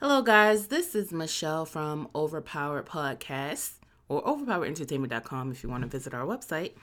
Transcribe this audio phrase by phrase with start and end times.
[0.00, 0.68] Hello, guys.
[0.68, 3.72] This is Michelle from Overpowered Podcast
[4.08, 6.74] or overpoweredentertainment.com if you want to visit our website.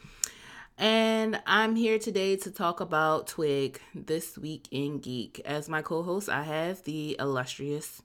[0.77, 5.39] And I'm here today to talk about Twig this week in Geek.
[5.45, 8.01] As my co host, I have the illustrious,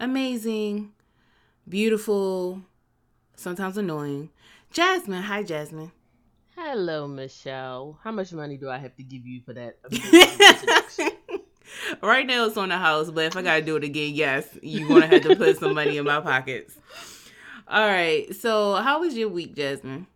[0.00, 0.94] amazing,
[1.68, 2.62] beautiful,
[3.36, 4.30] sometimes annoying
[4.72, 5.22] Jasmine.
[5.22, 5.92] Hi, Jasmine.
[6.56, 8.00] Hello, Michelle.
[8.02, 11.12] How much money do I have to give you for that?
[12.02, 14.88] right now it's on the house, but if I gotta do it again, yes, you're
[14.88, 16.76] gonna have to put some money in my pockets.
[17.68, 18.34] All right.
[18.34, 20.06] So, how was your week, Jasmine?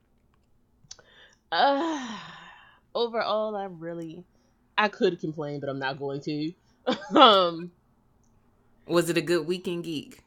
[1.53, 2.09] uh,
[2.95, 4.25] overall, I really,
[4.77, 6.53] I could complain, but I'm not going to.
[7.19, 7.71] um,
[8.87, 10.21] Was it a good weekend geek?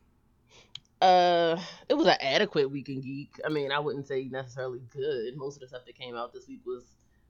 [1.01, 1.59] uh,
[1.89, 3.39] it was an adequate weekend geek.
[3.45, 5.37] I mean, I wouldn't say necessarily good.
[5.37, 6.83] Most of the stuff that came out this week was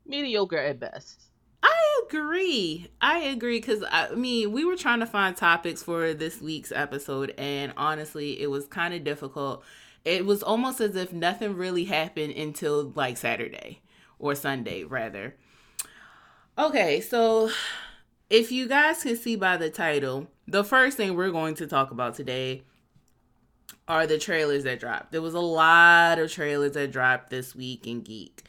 [0.06, 1.24] mediocre at best.
[1.64, 2.88] I agree.
[3.02, 7.34] I agree because I mean, we were trying to find topics for this week's episode,
[7.38, 9.64] and honestly, it was kind of difficult.
[10.06, 13.82] It was almost as if nothing really happened until like Saturday
[14.20, 15.36] or Sunday, rather.
[16.58, 17.52] Okay, so
[18.30, 21.92] if you guys can see by the title, the first thing we're going to talk
[21.92, 22.64] about today
[23.88, 25.12] are the trailers that dropped.
[25.12, 28.44] There was a lot of trailers that dropped this week in Geek.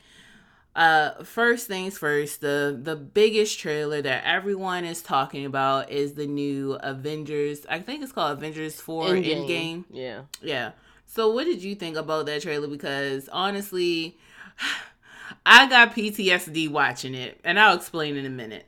[0.79, 6.29] Uh, first things first, the the biggest trailer that everyone is talking about is the
[6.29, 7.67] new Avengers.
[7.69, 9.49] I think it's called Avengers Four Endgame.
[9.49, 9.85] Endgame.
[9.91, 10.23] Yeah.
[10.41, 10.71] Yeah.
[11.05, 12.69] So, what did you think about that trailer?
[12.69, 14.19] Because honestly,
[15.45, 18.67] I got PTSD watching it, and I'll explain in a minute.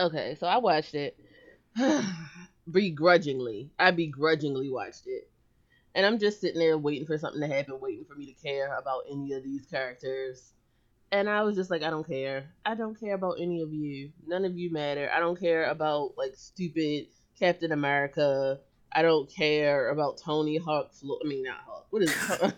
[0.00, 1.18] Okay, so I watched it
[2.70, 3.68] begrudgingly.
[3.78, 5.28] I begrudgingly watched it.
[5.94, 8.74] And I'm just sitting there waiting for something to happen, waiting for me to care
[8.78, 10.54] about any of these characters.
[11.12, 12.46] And I was just like, I don't care.
[12.64, 14.10] I don't care about any of you.
[14.26, 15.10] None of you matter.
[15.14, 18.58] I don't care about like stupid Captain America.
[18.90, 20.92] I don't care about Tony Hawk.
[20.94, 21.86] Flo- I mean, not Hawk.
[21.90, 22.54] What is it?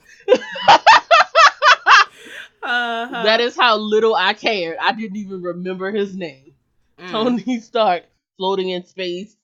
[2.67, 3.25] Uh-huh.
[3.25, 4.79] that is how little I cared.
[4.81, 6.55] I didn't even remember his name.
[6.99, 7.11] Mm.
[7.11, 8.05] Tony Stark
[8.39, 9.37] floating in space,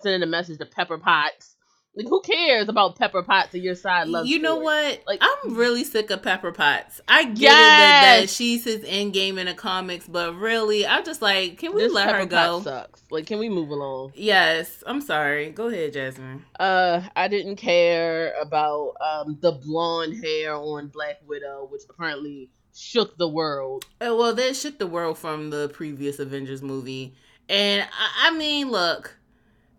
[0.00, 1.51] sending a message to Pepper Potts.
[1.94, 4.24] Like, who cares about Pepper Potts and your side love?
[4.26, 4.64] You know story?
[4.64, 5.02] what?
[5.06, 7.02] Like- I'm really sick of Pepper Potts.
[7.06, 8.32] I get it that, that Yes!
[8.34, 11.92] she's his end game in the comics, but really, I'm just like, can we This
[11.92, 12.36] let Pepper her go?
[12.36, 13.02] Potts sucks.
[13.10, 14.12] Like, can we move along?
[14.14, 15.50] Yes, I'm sorry.
[15.50, 16.44] Go ahead, Jasmine.
[16.58, 23.18] Uh, I didn't care about um the blonde hair on Black Widow, which apparently shook
[23.18, 23.84] the world.
[24.00, 27.14] Uh, well, that shook the world from the previous Avengers movie,
[27.50, 29.18] and I, I mean, look,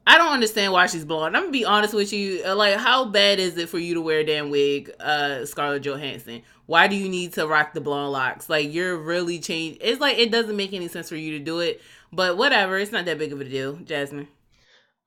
[0.06, 1.36] I don't understand why she's blonde.
[1.36, 2.42] I'm gonna be honest with you.
[2.46, 5.84] uh, Like, how bad is it for you to wear a damn wig, uh, Scarlett
[5.84, 6.42] Johansson?
[6.66, 8.50] Why do you need to rock the blonde locks?
[8.50, 9.80] Like, you're really changed.
[9.82, 11.82] It's like it doesn't make any sense for you to do it.
[12.12, 14.28] But whatever, it's not that big of a deal, Jasmine.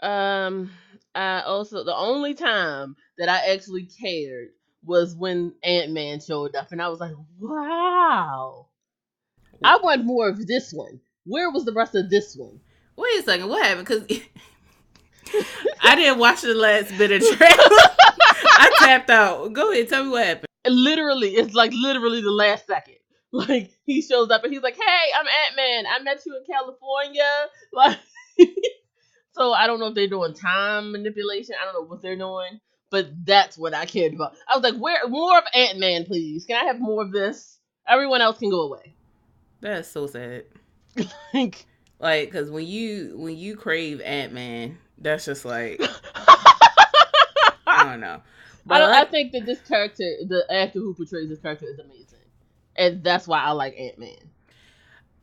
[0.00, 0.70] Um,
[1.14, 4.48] I also the only time that I actually cared
[4.84, 8.68] was when Ant Man showed up, and I was like, "Wow,
[9.64, 12.60] I want more of this one." Where was the rest of this one?
[12.96, 13.86] Wait a second, what happened?
[13.88, 14.20] Because
[15.82, 17.38] I didn't watch the last bit of trailer.
[17.40, 19.52] I tapped out.
[19.52, 20.46] Go ahead, tell me what happened.
[20.66, 22.94] Literally, it's like literally the last second.
[23.32, 25.84] Like he shows up and he's like, "Hey, I'm Ant Man.
[25.86, 27.22] I met you in California."
[27.72, 27.98] Like,
[29.32, 31.54] so I don't know if they're doing time manipulation.
[31.60, 32.60] I don't know what they're doing,
[32.90, 34.34] but that's what I cared about.
[34.48, 36.46] I was like, "Where more of Ant Man, please?
[36.46, 37.58] Can I have more of this?
[37.86, 38.94] Everyone else can go away."
[39.60, 40.44] That's so sad.
[41.34, 41.66] Like,
[41.98, 45.80] Like, cause when you when you crave Ant Man, that's just like
[47.66, 48.22] I don't know.
[48.68, 52.18] I, don't, I think that this character, the actor who portrays this character, is amazing,
[52.76, 54.16] and that's why I like Ant Man.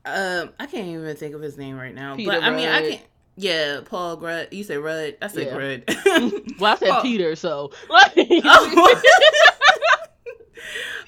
[0.05, 2.15] um, I can't even think of his name right now.
[2.15, 2.89] Peter but I mean, I Rudd.
[2.91, 2.99] can.
[3.35, 4.53] Yeah, Paul Grud.
[4.53, 5.17] You say Rudd.
[5.21, 5.53] I said Yeah.
[5.55, 6.53] Grud.
[6.59, 7.01] Well, I said.
[7.01, 9.01] Peter, so Oh.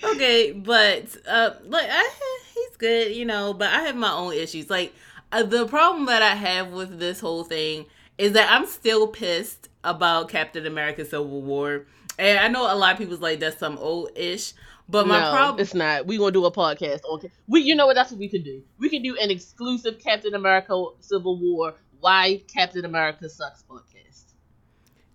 [0.13, 2.09] okay, but uh, like I,
[2.53, 3.53] he's good, you know.
[3.53, 4.69] But I have my own issues.
[4.69, 4.93] Like
[5.31, 7.85] uh, the problem that I have with this whole thing
[8.17, 11.85] is that I'm still pissed about Captain America: Civil War,
[12.17, 14.53] and I know a lot of people's like that's some old ish.
[14.87, 16.05] But my no, problem, it's not.
[16.05, 17.19] We gonna do a podcast on.
[17.47, 17.95] We, you know what?
[17.95, 18.61] That's what we can do.
[18.77, 21.73] We can do an exclusive Captain America Civil War.
[22.01, 24.25] Why Captain America sucks podcast.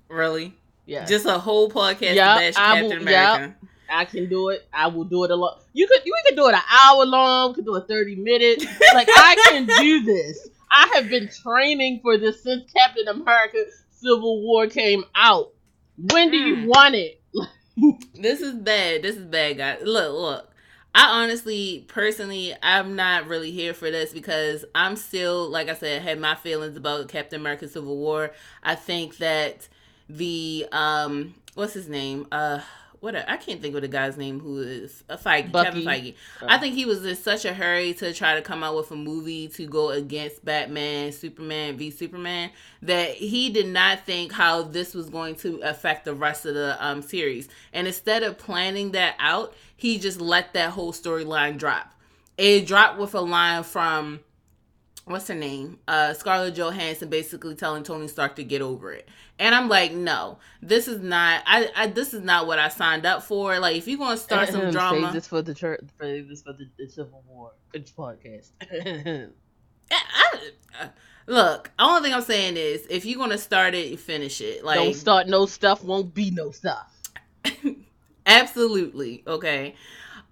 [0.08, 0.54] really,
[0.86, 2.98] Yeah, just a whole podcast bash Captain will-.
[2.98, 3.54] America.
[3.92, 4.66] I can do it.
[4.72, 5.62] I will do it a lot.
[5.72, 7.54] You could, you could do it an hour long.
[7.54, 8.64] Could do a thirty minutes.
[8.94, 10.48] Like I can do this.
[10.70, 15.52] I have been training for this since Captain America Civil War came out.
[15.96, 16.66] When do you Mm.
[16.66, 17.20] want it?
[18.14, 19.02] This is bad.
[19.02, 19.78] This is bad, guys.
[19.82, 20.46] Look, look.
[20.94, 26.02] I honestly, personally, I'm not really here for this because I'm still, like I said,
[26.02, 28.32] had my feelings about Captain America: Civil War.
[28.62, 29.68] I think that
[30.08, 32.26] the um, what's his name?
[32.32, 32.60] Uh,
[33.00, 35.84] what I can't think of the guy's name who is a Feige, Bucky.
[35.84, 36.14] Kevin Feige.
[36.42, 36.46] Oh.
[36.48, 38.96] I think he was in such a hurry to try to come out with a
[38.96, 42.50] movie to go against Batman, Superman v Superman
[42.82, 46.76] that he did not think how this was going to affect the rest of the
[46.84, 47.48] um, series.
[47.72, 51.94] And instead of planning that out, he just let that whole storyline drop.
[52.36, 54.20] It dropped with a line from
[55.06, 55.78] what's her name?
[55.88, 59.08] Uh, Scarlett Johansson basically telling Tony Stark to get over it.
[59.40, 61.42] And I'm like, no, this is not.
[61.46, 63.58] I, I this is not what I signed up for.
[63.58, 65.80] Like, if you're gonna start some drama, save this for the church.
[65.98, 68.50] Save this for the, the Civil War it's podcast.
[69.90, 69.96] I,
[70.78, 70.90] I,
[71.26, 74.62] look, only thing I'm saying is, if you're gonna start it, you finish it.
[74.62, 76.94] Like, don't start no stuff, won't be no stuff.
[78.26, 79.24] Absolutely.
[79.26, 79.74] Okay.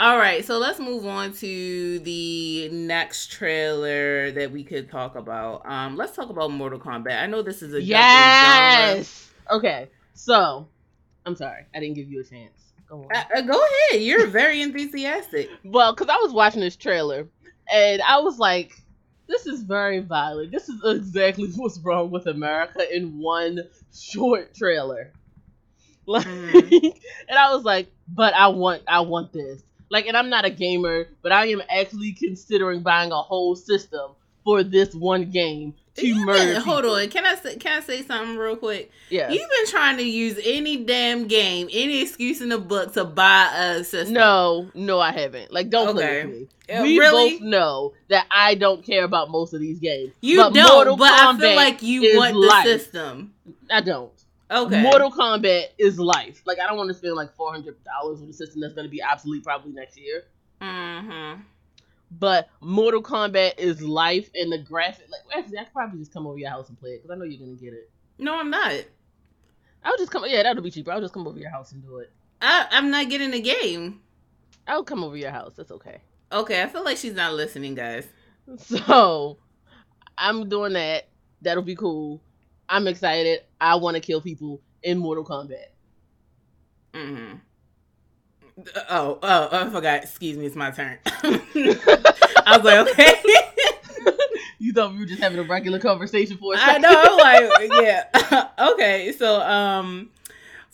[0.00, 5.66] All right, so let's move on to the next trailer that we could talk about.
[5.66, 7.20] Um, let's talk about Mortal Kombat.
[7.20, 9.28] I know this is a yes.
[9.50, 10.68] Okay, so
[11.26, 12.74] I'm sorry, I didn't give you a chance.
[12.88, 13.08] Go on.
[13.12, 13.60] Uh, uh go
[13.90, 14.00] ahead.
[14.00, 15.50] You're very enthusiastic.
[15.64, 17.26] well, because I was watching this trailer
[17.68, 18.80] and I was like,
[19.26, 20.52] "This is very violent.
[20.52, 23.62] This is exactly what's wrong with America in one
[23.92, 25.12] short trailer."
[26.06, 27.00] Like, mm.
[27.28, 30.50] and I was like, "But I want, I want this." Like, and I'm not a
[30.50, 34.12] gamer, but I am actually considering buying a whole system
[34.44, 36.55] for this one game to you murder.
[36.55, 38.90] Been, hold on, can I say, can I say something real quick?
[39.11, 43.05] Yeah, you've been trying to use any damn game, any excuse in the book to
[43.05, 44.14] buy a system.
[44.14, 45.52] No, no, I haven't.
[45.52, 45.99] Like, don't okay.
[45.99, 46.49] play with me.
[46.75, 47.32] Uh, we really?
[47.32, 50.12] both know that I don't care about most of these games.
[50.20, 52.64] You but don't, Mortal but Kombat I feel like you want the life.
[52.64, 53.32] system.
[53.70, 54.12] I don't.
[54.50, 54.82] Okay.
[54.82, 56.42] Mortal Kombat is life.
[56.46, 58.86] Like I don't want to spend like four hundred dollars on a system that's going
[58.86, 60.24] to be obsolete probably next year.
[60.60, 61.42] Mm-hmm.
[62.10, 65.06] But Mortal Kombat is life, and the graphic.
[65.10, 67.18] Like actually, I could probably just come over your house and play it because I
[67.18, 67.90] know you're going to get it.
[68.18, 68.72] No, I'm not.
[69.84, 70.24] I'll just come.
[70.26, 70.92] Yeah, that'll be cheaper.
[70.92, 72.10] I'll just come over your house and do it.
[72.40, 74.00] I, I'm not getting the game.
[74.66, 75.54] I'll come over your house.
[75.56, 76.00] That's okay.
[76.32, 78.06] Okay, I feel like she's not listening, guys.
[78.56, 79.36] So
[80.16, 81.08] I'm doing that.
[81.42, 82.22] That'll be cool.
[82.68, 83.40] I'm excited.
[83.60, 85.68] I want to kill people in Mortal Kombat.
[86.94, 87.36] Mm-hmm.
[88.90, 90.02] Oh, oh, I forgot.
[90.02, 90.98] Excuse me, it's my turn.
[91.06, 93.14] I was like, okay.
[94.58, 96.84] you thought we were just having a regular conversation for a second.
[96.84, 97.02] I know.
[97.04, 98.48] I'm like, yeah.
[98.72, 100.10] okay, so um,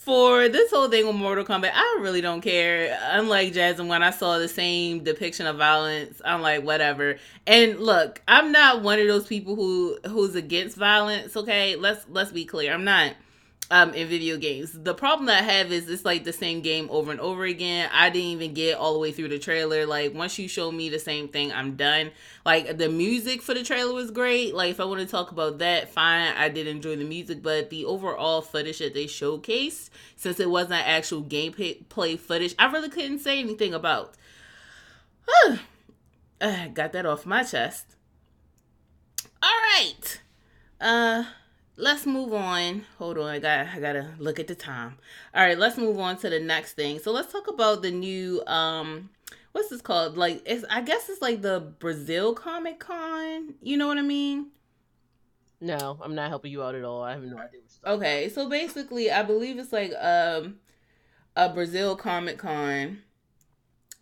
[0.05, 2.99] for this whole thing with Mortal Kombat, I really don't care.
[3.12, 7.17] Unlike Jasmine, when I saw the same depiction of violence, I'm like, whatever.
[7.47, 11.37] And look, I'm not one of those people who who's against violence.
[11.37, 12.75] Okay, let's let's be clear.
[12.75, 13.15] I'm not
[13.71, 14.73] um in video games.
[14.73, 17.89] The problem that I have is it's like the same game over and over again.
[17.93, 19.87] I didn't even get all the way through the trailer.
[19.87, 22.11] Like once you show me the same thing, I'm done.
[22.45, 24.55] Like the music for the trailer was great.
[24.55, 26.35] Like if I want to talk about that, fine.
[26.37, 30.87] I did enjoy the music, but the overall footage that they showcased, since it wasn't
[30.87, 34.15] actual gameplay footage, I really couldn't say anything about.
[36.75, 37.97] got that off my chest.
[39.43, 40.21] All right.
[40.81, 41.25] Uh
[41.76, 42.85] let's move on.
[42.99, 44.97] Hold on, I got I gotta look at the time.
[45.35, 46.99] All right, let's move on to the next thing.
[46.99, 49.11] So let's talk about the new um
[49.53, 50.17] what's this called?
[50.17, 53.55] Like it's I guess it's like the Brazil Comic Con.
[53.62, 54.49] You know what I mean?
[55.61, 57.03] No, I'm not helping you out at all.
[57.03, 60.56] I have no idea Okay, so basically I believe it's like um
[61.37, 63.03] a Brazil Comic Con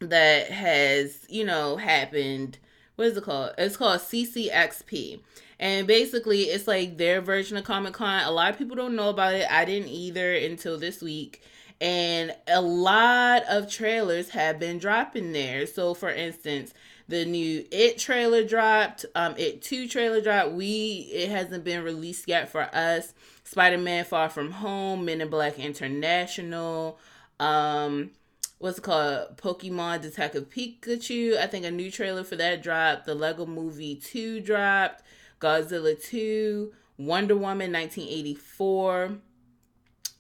[0.01, 2.59] that has, you know, happened.
[2.97, 3.53] What is it called?
[3.57, 5.21] It's called CCXP.
[5.61, 8.23] And basically, it's like their version of Comic Con.
[8.25, 9.47] A lot of people don't know about it.
[9.51, 11.43] I didn't either until this week.
[11.81, 15.67] And a lot of trailers have been dropping there.
[15.67, 16.73] So, for instance,
[17.09, 19.05] the new It trailer dropped.
[19.15, 20.53] Um, It Two trailer dropped.
[20.53, 23.15] We it hasn't been released yet for us.
[23.45, 26.99] Spider Man Far From Home, Men in Black International.
[27.41, 28.11] Um,
[28.59, 29.37] what's it called?
[29.37, 31.37] Pokemon Detective Pikachu.
[31.37, 33.07] I think a new trailer for that dropped.
[33.07, 35.03] The Lego Movie Two dropped.
[35.43, 39.19] Godzilla 2, Wonder Woman 1984.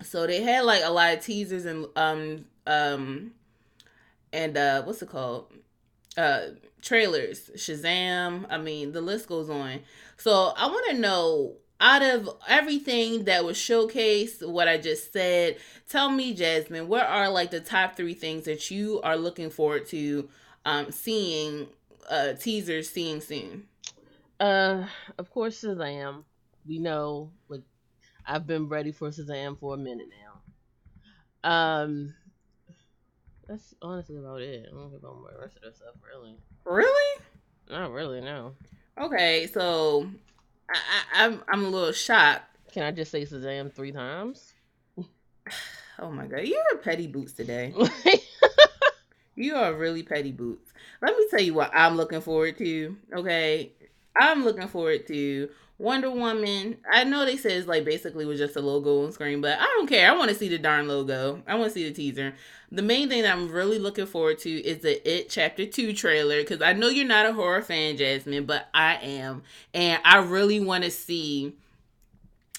[0.03, 3.31] So they had like a lot of teasers and um um
[4.33, 5.53] and uh what's it called?
[6.17, 6.41] Uh
[6.81, 9.81] trailers, Shazam, I mean the list goes on.
[10.17, 15.57] So I want to know out of everything that was showcased, what I just said,
[15.89, 19.87] tell me, Jasmine, what are like the top three things that you are looking forward
[19.87, 20.29] to
[20.65, 21.67] um, seeing,
[22.09, 23.67] uh, teasers seeing soon?
[24.43, 24.85] Uh,
[25.19, 26.25] of course, Shazam.
[26.67, 27.63] We know, like,
[28.27, 30.09] I've been ready for Shazam for a minute
[31.45, 31.49] now.
[31.49, 32.15] Um,
[33.47, 34.67] That's honestly about it.
[34.69, 36.35] I don't care about the rest of the stuff, really.
[36.65, 37.23] Really?
[37.71, 38.55] Not really, no.
[39.01, 40.09] Okay, so
[40.69, 42.45] I, I, I'm I'm a little shocked.
[42.73, 44.55] Can I just say Shazam three times?
[45.99, 47.73] Oh my god, you're a petty boots today.
[49.37, 50.73] you are really petty boots.
[51.01, 52.97] Let me tell you what I'm looking forward to.
[53.15, 53.73] Okay,
[54.17, 56.77] I'm looking forward to Wonder Woman.
[56.91, 59.65] I know they said it's like basically was just a logo on screen, but I
[59.65, 60.11] don't care.
[60.11, 61.43] I want to see the darn logo.
[61.47, 62.35] I want to see the teaser.
[62.71, 66.41] The main thing that I'm really looking forward to is the It Chapter 2 trailer
[66.41, 69.43] because I know you're not a horror fan, Jasmine, but I am.
[69.75, 71.55] And I really want to see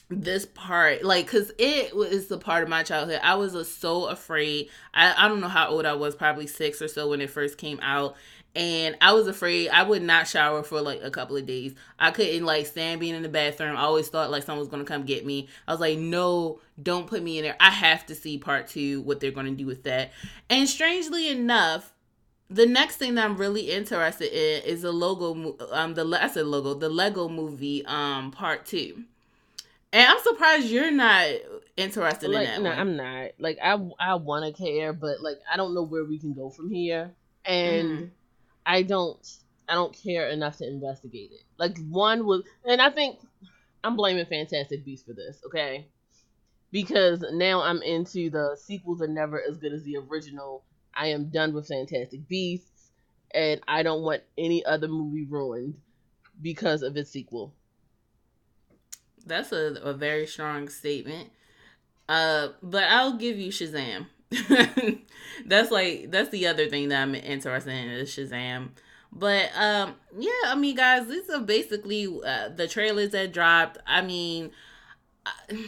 [0.09, 4.05] this part like because it was the part of my childhood i was uh, so
[4.05, 7.31] afraid I, I don't know how old i was probably six or so when it
[7.31, 8.15] first came out
[8.55, 12.11] and i was afraid i would not shower for like a couple of days i
[12.11, 15.03] couldn't like stand being in the bathroom i always thought like someone was gonna come
[15.03, 18.37] get me i was like no don't put me in there i have to see
[18.37, 20.11] part two what they're gonna do with that
[20.49, 21.93] and strangely enough
[22.49, 26.45] the next thing that I'm really interested in is the logo, um, the I said
[26.45, 29.05] logo, the Lego Movie, um, part two.
[29.91, 31.27] And I'm surprised you're not
[31.77, 32.61] interested like, in that.
[32.61, 32.79] No, one.
[32.79, 33.31] I'm not.
[33.39, 36.49] Like I I want to care, but like I don't know where we can go
[36.49, 37.11] from here,
[37.45, 38.09] and Mhm.
[38.65, 39.25] I don't
[39.67, 41.43] I don't care enough to investigate it.
[41.57, 43.19] Like one was, and I think
[43.83, 45.41] I'm blaming Fantastic Beasts for this.
[45.45, 45.87] Okay.
[46.71, 50.63] Because now I'm into the sequels are never as good as the original.
[50.95, 52.91] I am done with Fantastic Beasts,
[53.31, 55.75] and I don't want any other movie ruined
[56.41, 57.53] because of its sequel.
[59.25, 61.29] That's a, a very strong statement.
[62.09, 64.07] Uh, but I'll give you Shazam.
[65.45, 68.69] that's like that's the other thing that I'm interested in is Shazam.
[69.11, 73.77] But um, yeah, I mean, guys, these are basically uh, the trailers that dropped.
[73.85, 74.51] I mean,
[75.25, 75.67] I,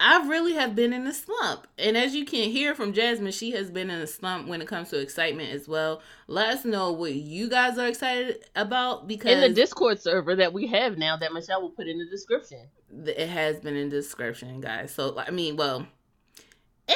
[0.00, 3.50] I really have been in a slump, and as you can hear from Jasmine, she
[3.52, 6.00] has been in a slump when it comes to excitement as well.
[6.26, 10.52] Let us know what you guys are excited about because In the Discord server that
[10.52, 12.68] we have now, that Michelle will put in the description.
[13.06, 14.94] it has been in the description, guys.
[14.94, 15.86] So I mean, well,
[16.88, 16.94] eh,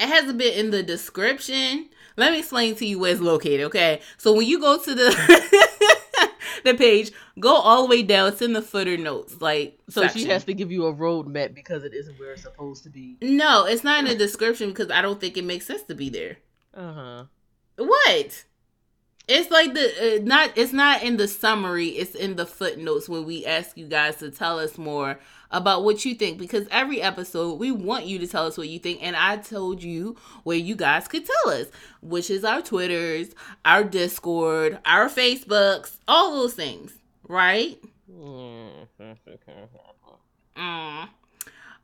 [0.00, 1.88] it hasn't been in the description.
[2.16, 3.62] Let me explain to you where it's located.
[3.66, 6.28] Okay, so when you go to the
[6.64, 8.28] the page, go all the way down.
[8.28, 10.20] It's in the footer notes, like So section.
[10.22, 13.16] she has to give you a roadmap because it isn't where it's supposed to be.
[13.22, 16.08] No, it's not in the description because I don't think it makes sense to be
[16.10, 16.38] there.
[16.74, 17.24] Uh huh.
[17.76, 18.44] What?
[19.28, 20.50] It's like the uh, not.
[20.56, 21.88] It's not in the summary.
[21.90, 25.20] It's in the footnotes when we ask you guys to tell us more
[25.50, 26.38] about what you think.
[26.38, 29.82] Because every episode we want you to tell us what you think, and I told
[29.82, 31.66] you where you guys could tell us,
[32.02, 36.92] which is our Twitters, our Discord, our Facebooks, all those things,
[37.28, 37.78] right?
[40.56, 41.08] Mm.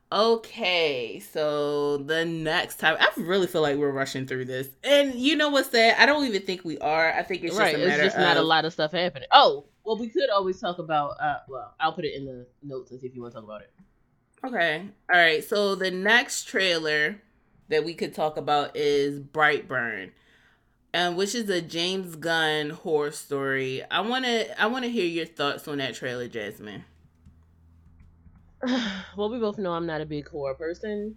[0.09, 5.35] Okay, so the next time, I really feel like we're rushing through this, and you
[5.35, 5.97] know what's sad?
[5.99, 7.11] I don't even think we are.
[7.11, 7.75] I think it's right.
[7.75, 9.27] just a It's just of not a lot of stuff happening.
[9.33, 11.19] Oh, well, we could always talk about.
[11.19, 13.43] Uh, well, I'll put it in the notes and see if you want to talk
[13.43, 13.71] about it.
[14.45, 15.43] Okay, all right.
[15.43, 17.21] So the next trailer
[17.67, 20.11] that we could talk about is Brightburn,
[20.93, 23.83] um, which is a James Gunn horror story.
[23.91, 26.85] I wanna, I wanna hear your thoughts on that trailer, Jasmine.
[29.17, 31.15] well, we both know I'm not a big horror person.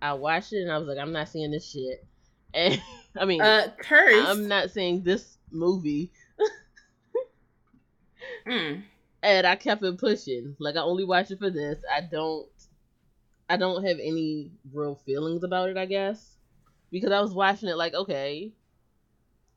[0.00, 2.04] I watched it and I was like, I'm not seeing this shit.
[2.54, 2.80] And
[3.18, 4.24] I mean, Uh, curse.
[4.28, 6.12] I'm not seeing this movie.
[8.46, 8.82] Mm.
[9.22, 10.54] and I kept it pushing.
[10.58, 11.82] Like I only watch it for this.
[11.90, 12.46] I don't
[13.48, 16.36] I don't have any real feelings about it, I guess.
[16.90, 18.52] Because I was watching it like, okay.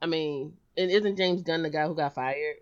[0.00, 2.56] I mean, and isn't James Gunn the guy who got fired?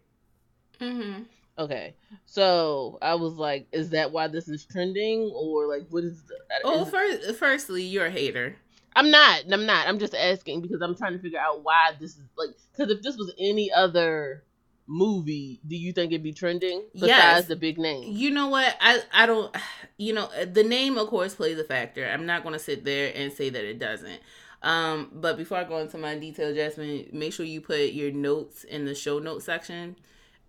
[0.80, 1.22] Mm-hmm.
[1.58, 1.94] Okay.
[2.26, 5.30] So I was like, is that why this is trending?
[5.34, 6.34] Or like what is the
[6.64, 8.56] Oh, is- first, firstly, you're a hater.
[8.94, 9.42] I'm not.
[9.52, 9.86] I'm not.
[9.88, 13.02] I'm just asking because I'm trying to figure out why this is like because if
[13.02, 14.42] this was any other
[14.86, 17.46] movie, do you think it'd be trending besides Yes.
[17.46, 18.04] the big name?
[18.16, 18.74] You know what?
[18.80, 19.54] I I don't.
[19.98, 22.06] You know, the name of course plays a factor.
[22.06, 24.20] I'm not going to sit there and say that it doesn't.
[24.62, 28.64] Um, but before I go into my detail, Jasmine, make sure you put your notes
[28.64, 29.96] in the show notes section.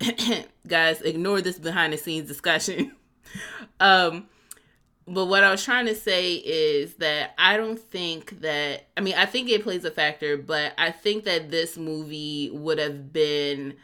[0.66, 2.92] Guys, ignore this behind the scenes discussion.
[3.80, 4.26] um,
[5.06, 9.14] but what I was trying to say is that I don't think that I mean
[9.16, 13.74] I think it plays a factor, but I think that this movie would have been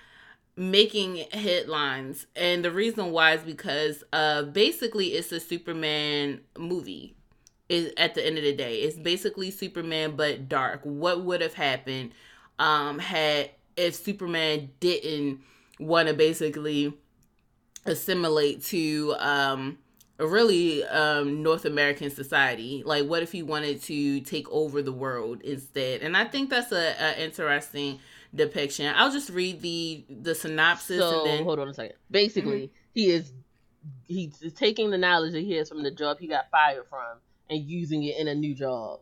[0.57, 2.27] making headlines.
[2.37, 7.17] And the reason why is because uh basically it's a superman movie
[7.69, 8.81] is at the end of the day.
[8.81, 10.81] It's basically superman but dark.
[10.85, 12.13] What would have happened
[12.59, 15.41] um had if superman didn't
[15.79, 16.95] want to basically
[17.87, 19.79] assimilate to um
[20.19, 22.83] a really um North American society.
[22.85, 26.03] Like what if he wanted to take over the world instead?
[26.03, 27.99] And I think that's a, a interesting
[28.35, 28.93] depiction.
[28.97, 31.97] I'll just read the the synopsis So and then hold on a second.
[32.11, 33.33] Basically, he is
[34.05, 37.19] he's taking the knowledge that he has from the job he got fired from
[37.51, 39.01] and using it in a new job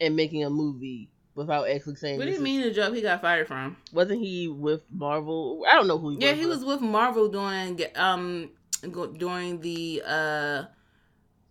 [0.00, 2.18] and making a movie without actually saying.
[2.18, 3.76] what do you mean the job he got fired from?
[3.92, 5.64] Wasn't he with Marvel?
[5.66, 6.24] I don't know who he was.
[6.24, 6.58] Yeah, he with.
[6.58, 8.50] was with Marvel doing um
[9.16, 10.64] during the uh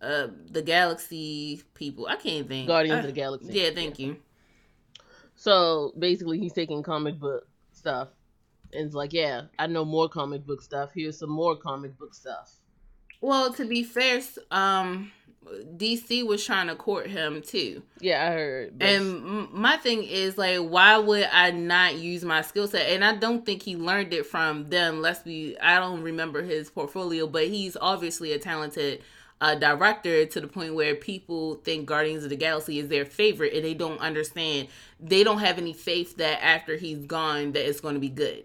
[0.00, 2.06] uh the Galaxy people.
[2.06, 2.68] I can't think.
[2.68, 3.52] Guardians Uh, of the Galaxy.
[3.52, 4.16] Yeah, thank you.
[5.34, 8.08] So basically, he's taking comic book stuff
[8.72, 10.90] and it's like, yeah, I know more comic book stuff.
[10.94, 12.54] Here's some more comic book stuff.
[13.20, 15.12] Well, to be fair, um
[15.76, 17.82] DC was trying to court him too.
[18.00, 18.78] Yeah, I heard.
[18.78, 22.90] but- And my thing is like, why would I not use my skill set?
[22.90, 25.00] And I don't think he learned it from them.
[25.02, 29.02] Let's be, I don't remember his portfolio, but he's obviously a talented
[29.40, 33.54] uh, director to the point where people think Guardians of the Galaxy is their favorite,
[33.54, 34.66] and they don't understand.
[34.98, 38.44] They don't have any faith that after he's gone, that it's going to be good.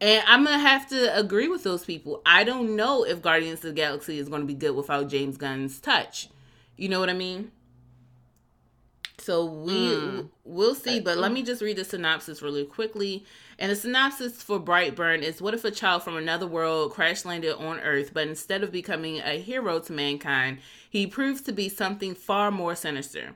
[0.00, 2.22] And I'm gonna have to agree with those people.
[2.24, 5.36] I don't know if Guardians of the Galaxy is going to be good without James
[5.36, 6.28] Gunn's touch.
[6.78, 7.50] You know what I mean?
[9.18, 10.30] So we Mm.
[10.44, 13.26] we'll see, but let me just read the synopsis really quickly.
[13.58, 17.54] And the synopsis for Brightburn is what if a child from another world crash landed
[17.56, 20.58] on Earth, but instead of becoming a hero to mankind,
[20.88, 23.34] he proves to be something far more sinister.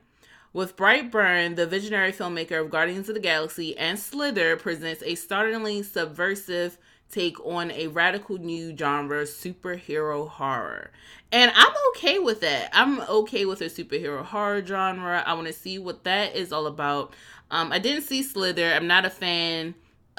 [0.52, 5.82] With Brightburn, the visionary filmmaker of Guardians of the Galaxy and Slither presents a startlingly
[5.82, 6.78] subversive
[7.12, 10.90] take on a radical new genre, superhero horror.
[11.30, 12.70] And I'm okay with that.
[12.72, 15.22] I'm okay with a superhero horror genre.
[15.24, 17.14] I want to see what that is all about.
[17.50, 18.72] Um, I didn't see Slither.
[18.72, 19.74] I'm not a fan.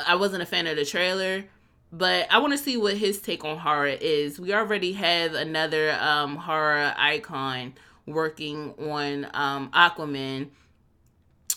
[0.07, 1.45] I wasn't a fan of the trailer,
[1.91, 4.39] but I want to see what his take on horror is.
[4.39, 7.73] We already have another um, horror icon
[8.05, 10.49] working on um, Aquaman.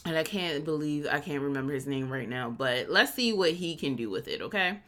[0.07, 3.53] And I can't believe I can't remember his name right now, but let's see what
[3.53, 4.79] he can do with it, okay?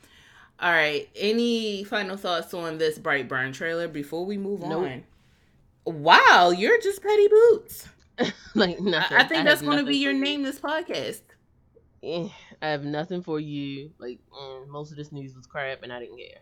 [0.61, 1.09] All right.
[1.15, 4.85] Any final thoughts on this Brightburn trailer before we move Nope.
[4.89, 5.05] on?
[5.85, 7.89] Wow, you're just petty boots.
[8.55, 9.17] like I, nothing.
[9.17, 11.21] I think have that's going to be your name this podcast.
[12.03, 12.29] Eh,
[12.61, 13.93] I have nothing for you.
[13.99, 16.39] Like mm, most of this news was crap, and I didn't care.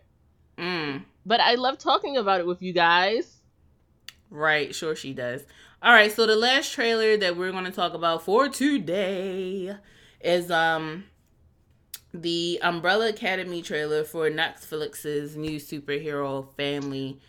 [0.57, 3.37] Mm, But I love talking about it with you guys.
[4.31, 5.43] right, sure she does.
[5.83, 9.75] All right, so the last trailer that we're going to talk about for today
[10.19, 11.03] is um
[12.21, 17.19] the Umbrella Academy trailer for Netflix's new superhero family.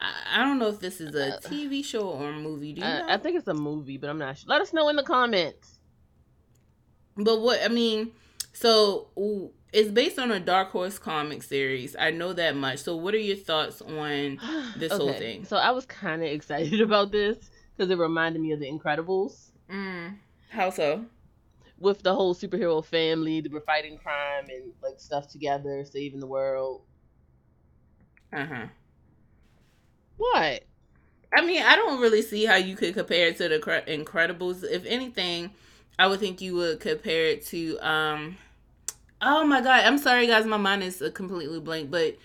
[0.00, 2.72] I, I don't know if this is a Uh, TV show or a movie.
[2.72, 3.06] Do you know?
[3.08, 4.48] I, I think it's a movie, but I'm not sure.
[4.48, 5.78] Let us know in the comments.
[7.16, 8.12] But what I mean,
[8.52, 11.96] so ooh, it's based on a Dark Horse comic series.
[11.98, 12.78] I know that much.
[12.80, 14.38] So what are your thoughts on?
[14.76, 15.44] This whole thing.
[15.44, 17.38] So I was kind of excited about this
[17.76, 20.16] because it reminded me of The Incredibles Mm,
[20.50, 21.04] how so?
[21.78, 23.40] With the whole superhero family.
[23.40, 26.82] They were fighting crime and like stuff together, saving the world.
[28.32, 28.66] Uh huh.
[30.16, 30.64] What?
[31.36, 34.64] I mean, I don't really see how you could compare it to the Cre- Incredibles.
[34.64, 35.50] If anything,
[35.98, 37.78] I would think you would compare it to.
[37.86, 38.36] um
[39.20, 39.84] Oh my god!
[39.84, 40.46] I'm sorry, guys.
[40.46, 41.90] My mind is uh, completely blank.
[41.90, 42.18] But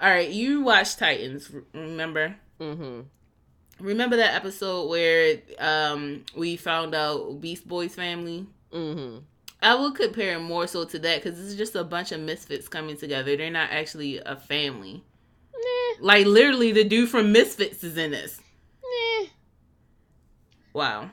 [0.00, 2.36] all right, you watched Titans, remember?
[2.60, 3.00] Mm-hmm.
[3.80, 8.46] Remember that episode where um we found out Beast Boy's family?
[8.72, 9.18] Mm-hmm.
[9.62, 12.68] I would compare it more so to that because it's just a bunch of misfits
[12.68, 13.36] coming together.
[13.36, 15.02] They're not actually a family.
[15.52, 18.40] Nah, Like literally, the dude from Misfits is in this.
[18.82, 19.26] nah.
[20.72, 21.10] Wow.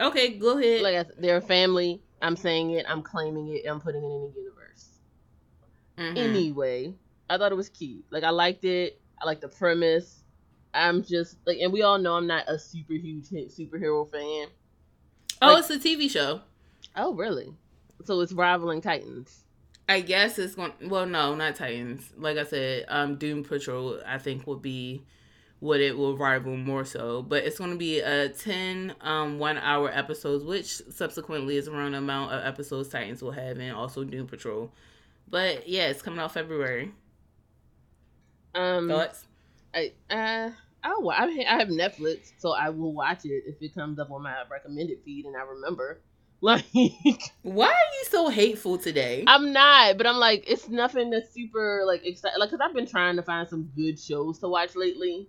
[0.00, 0.82] Okay, go ahead.
[0.82, 2.00] Like I they're a family.
[2.22, 2.86] I'm saying it.
[2.88, 3.68] I'm claiming it.
[3.68, 4.88] I'm putting it in the universe.
[5.98, 6.16] Mhm.
[6.16, 6.94] Anyway,
[7.28, 8.04] I thought it was cute.
[8.10, 9.00] Like I liked it.
[9.20, 10.22] I like the premise.
[10.72, 14.48] I'm just like, and we all know I'm not a super huge superhero fan.
[15.42, 16.40] oh, like- it's a TV show.
[16.96, 17.54] Oh, really?
[18.04, 19.44] So it's rivaling Titans.
[19.88, 20.72] I guess it's going.
[20.86, 22.10] Well, no, not Titans.
[22.16, 24.00] Like I said, um, Doom Patrol.
[24.06, 25.04] I think will be
[25.60, 27.22] what it will rival more so.
[27.22, 31.92] But it's going to be a 10 um one hour episodes, which subsequently is around
[31.92, 34.72] the amount of episodes Titans will have, and also Doom Patrol.
[35.28, 36.92] But yeah, it's coming out February.
[38.54, 39.26] Um, Thoughts?
[39.74, 40.50] I uh,
[40.82, 43.98] I wa- I ha- I have Netflix, so I will watch it if it comes
[43.98, 46.00] up on my recommended feed and I remember.
[46.44, 46.64] Like
[47.42, 49.24] Why are you so hateful today?
[49.26, 52.38] I'm not, but I'm like it's nothing that's super like exciting.
[52.38, 55.28] Like, cause I've been trying to find some good shows to watch lately,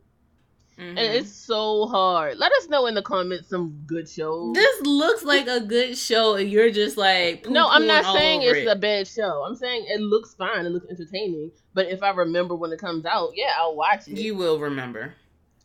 [0.78, 0.90] Mhm.
[0.90, 2.38] and it's so hard.
[2.38, 4.56] Let us know in the comments some good shows.
[4.56, 8.58] This looks like a good show, and you're just like no, I'm not saying it's
[8.60, 8.68] it.
[8.68, 9.46] a bad show.
[9.48, 10.66] I'm saying it looks fine.
[10.66, 11.52] It looks entertaining.
[11.74, 14.18] But if I remember when it comes out, yeah, I'll watch it.
[14.18, 15.14] You will remember.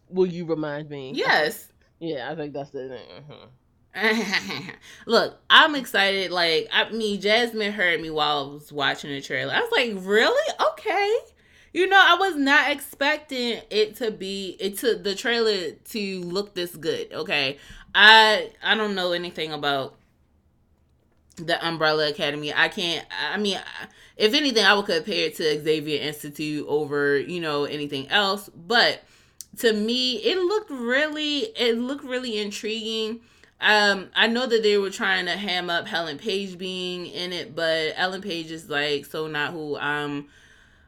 [0.09, 1.11] Will you remind me?
[1.13, 1.73] Yes.
[1.99, 3.09] Yeah, I think that's the thing.
[3.19, 3.47] Uh-huh.
[5.07, 6.31] Look, I'm excited.
[6.31, 9.53] Like, I mean, Jasmine heard me while I was watching the trailer.
[9.53, 10.55] I was like, really?
[10.73, 11.17] Okay.
[11.73, 16.55] You know, I was not expecting it to be it to the trailer to look
[16.55, 17.13] this good.
[17.13, 17.59] Okay.
[17.95, 19.95] I I don't know anything about
[21.37, 22.53] the Umbrella Academy.
[22.53, 23.59] I can't I mean,
[24.17, 29.03] if anything, I would compare it to Xavier Institute over, you know, anything else, but
[29.59, 33.21] to me, it looked really it looked really intriguing
[33.61, 37.55] um, I know that they were trying to ham up Ellen Page being in it,
[37.55, 40.29] but Ellen Page is like so not who I'm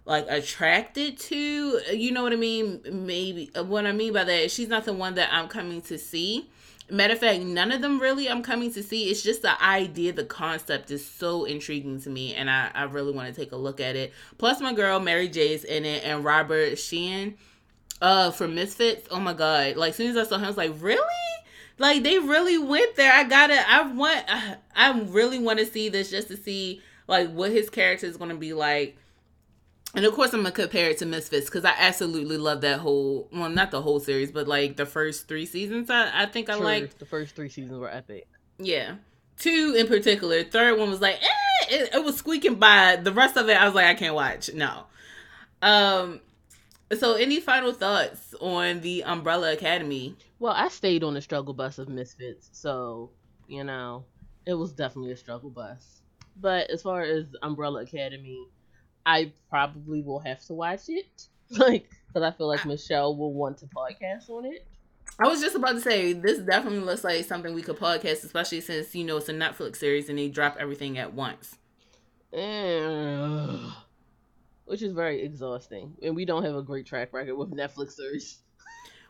[0.07, 1.81] like attracted to.
[1.93, 2.81] You know what I mean?
[2.91, 6.49] Maybe what I mean by that, she's not the one that I'm coming to see.
[6.91, 9.09] Matter of fact, none of them really I'm coming to see.
[9.09, 13.13] It's just the idea, the concept is so intriguing to me, and I, I really
[13.13, 14.13] want to take a look at it.
[14.37, 17.35] Plus, my girl Mary J is in it, and Robert Sheehan
[18.01, 19.07] uh from Misfits.
[19.11, 19.77] Oh my god!
[19.77, 21.03] Like, as soon as I saw him, I was like, really?
[21.79, 23.13] Like they really went there.
[23.13, 23.69] I gotta.
[23.69, 24.25] I want.
[24.77, 28.35] I really want to see this just to see like what his character is gonna
[28.37, 28.97] be like.
[29.95, 33.29] And of course, I'm gonna compare it to Misfits because I absolutely love that whole.
[33.33, 35.91] Well, not the whole series, but like the first three seasons.
[35.91, 36.99] I, I think I liked.
[36.99, 38.27] The first three seasons were epic.
[38.59, 38.97] Yeah,
[39.39, 40.45] two in particular.
[40.45, 42.97] Third one was like, eh, it, it was squeaking by.
[42.97, 44.53] The rest of it, I was like, I can't watch.
[44.55, 44.85] No.
[45.61, 46.21] Um.
[46.99, 50.17] So, any final thoughts on the Umbrella Academy?
[50.39, 53.11] Well, I stayed on the struggle bus of Misfits, so
[53.49, 54.05] you know
[54.47, 56.03] it was definitely a struggle bus.
[56.37, 58.47] But as far as Umbrella Academy,
[59.07, 63.59] I probably will have to watch it, like because I feel like Michelle will want
[63.59, 64.67] to podcast on it.
[65.19, 68.61] I was just about to say this definitely looks like something we could podcast, especially
[68.61, 71.57] since you know it's a Netflix series and they drop everything at once.
[74.65, 78.39] Which is very exhausting, and we don't have a great track record with Netflix series.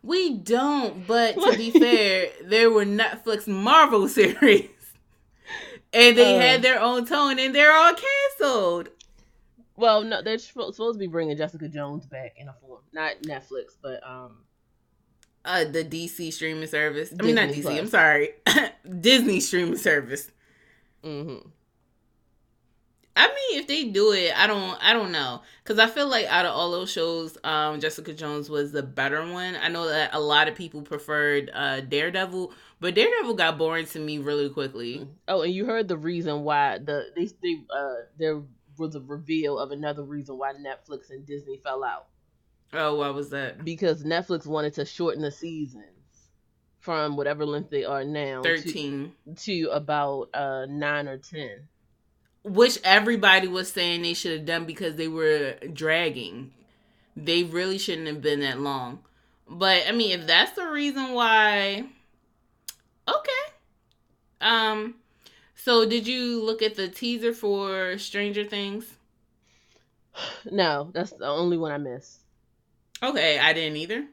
[0.02, 4.68] We don't, but to be fair, there were Netflix Marvel series.
[5.92, 8.88] And they uh, had their own tone and they're all canceled.
[9.76, 12.80] Well, no, they're supposed to be bringing Jessica Jones back in a form.
[12.92, 14.38] Not Netflix, but um
[15.44, 17.10] uh the DC streaming service.
[17.10, 17.78] Disney I mean not DC, Plus.
[17.78, 18.30] I'm sorry.
[19.00, 20.30] Disney streaming service.
[21.04, 21.46] Mhm.
[23.14, 26.26] I mean, if they do it, I don't, I don't know, because I feel like
[26.26, 29.54] out of all those shows, um, Jessica Jones was the better one.
[29.56, 33.98] I know that a lot of people preferred uh, Daredevil, but Daredevil got boring to
[33.98, 35.06] me really quickly.
[35.28, 38.42] Oh, and you heard the reason why the they, they uh there
[38.78, 42.06] was a reveal of another reason why Netflix and Disney fell out.
[42.72, 43.62] Oh, what was that?
[43.62, 45.84] Because Netflix wanted to shorten the seasons
[46.78, 51.68] from whatever length they are now, thirteen, to, to about uh nine or ten
[52.44, 56.52] which everybody was saying they should have done because they were dragging.
[57.16, 59.00] They really shouldn't have been that long.
[59.48, 61.84] But I mean, if that's the reason why,
[63.08, 63.52] okay.
[64.40, 64.96] Um,
[65.54, 68.96] so did you look at the teaser for Stranger Things?
[70.50, 72.20] No, that's the only one I missed.
[73.02, 74.06] Okay, I didn't either.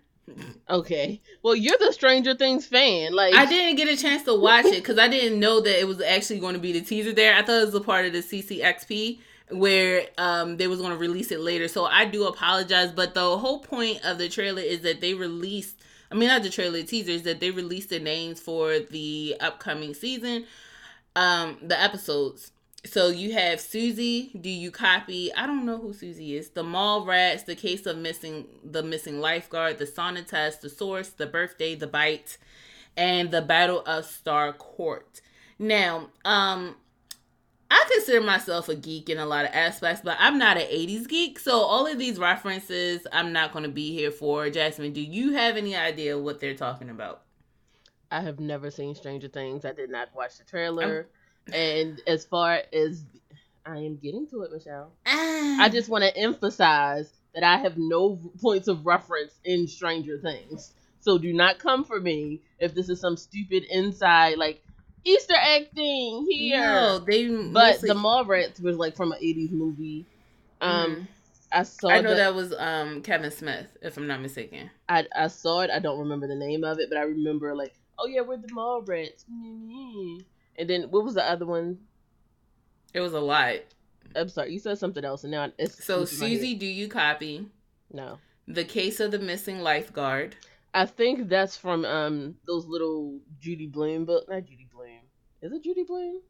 [0.69, 1.21] Okay.
[1.41, 3.13] Well, you're the Stranger Things fan.
[3.13, 5.87] Like I didn't get a chance to watch it because I didn't know that it
[5.87, 7.35] was actually going to be the teaser there.
[7.35, 9.19] I thought it was a part of the CCXP
[9.51, 11.67] where um they was going to release it later.
[11.67, 15.81] So I do apologize, but the whole point of the trailer is that they released
[16.11, 20.45] I mean not the trailer, the that they released the names for the upcoming season
[21.15, 22.51] um the episodes
[22.85, 24.41] so you have Suzie.
[24.41, 25.33] Do you copy?
[25.33, 26.49] I don't know who Suzie is.
[26.49, 29.85] The mall rats, the case of missing the missing lifeguard, the
[30.25, 32.37] test, the source, the birthday, the bite,
[32.95, 35.21] and the battle of Starcourt.
[35.57, 36.75] Now, um,
[37.69, 41.07] I consider myself a geek in a lot of aspects, but I'm not an 80s
[41.07, 41.37] geek.
[41.37, 44.49] So all of these references I'm not going to be here for.
[44.49, 47.23] Jasmine, do you have any idea what they're talking about?
[48.09, 49.65] I have never seen Stranger Things.
[49.65, 50.83] I did not watch the trailer.
[50.83, 51.05] I'm-
[51.53, 53.03] and as far as
[53.65, 55.69] I am getting to it, Michelle, I ah.
[55.69, 60.73] just want to emphasize that I have no points of reference in Stranger Things.
[60.99, 64.61] So do not come for me if this is some stupid inside like
[65.05, 66.59] Easter egg thing here.
[66.59, 67.89] No, they but mostly...
[67.89, 70.05] the Mallrats was like from an eighties movie.
[70.61, 71.07] Um mm.
[71.51, 72.15] I saw I know the...
[72.15, 74.69] that was um Kevin Smith, if I'm not mistaken.
[74.89, 77.73] I I saw it, I don't remember the name of it, but I remember like,
[77.97, 79.23] oh yeah, we're the Mallrats.
[80.59, 81.79] And then what was the other one?
[82.93, 83.55] It was a lot.
[84.15, 86.59] I'm sorry, you said something else, and now it's so Suzie.
[86.59, 87.47] Do you copy?
[87.93, 88.17] No.
[88.47, 90.35] The case of the missing lifeguard.
[90.73, 94.27] I think that's from um those little Judy Blume book.
[94.27, 95.01] Not Judy Blume.
[95.41, 96.21] Is it Judy Blume?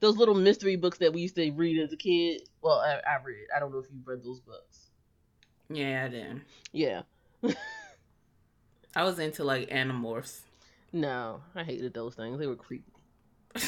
[0.00, 2.42] Those little mystery books that we used to read as a kid.
[2.62, 3.46] Well, I, I read.
[3.54, 4.90] I don't know if you read those books.
[5.68, 6.40] Yeah, I did.
[6.72, 7.02] Yeah.
[8.96, 10.40] I was into like Animorphs.
[10.92, 12.38] No, I hated those things.
[12.38, 12.92] They were creepy.
[13.54, 13.60] they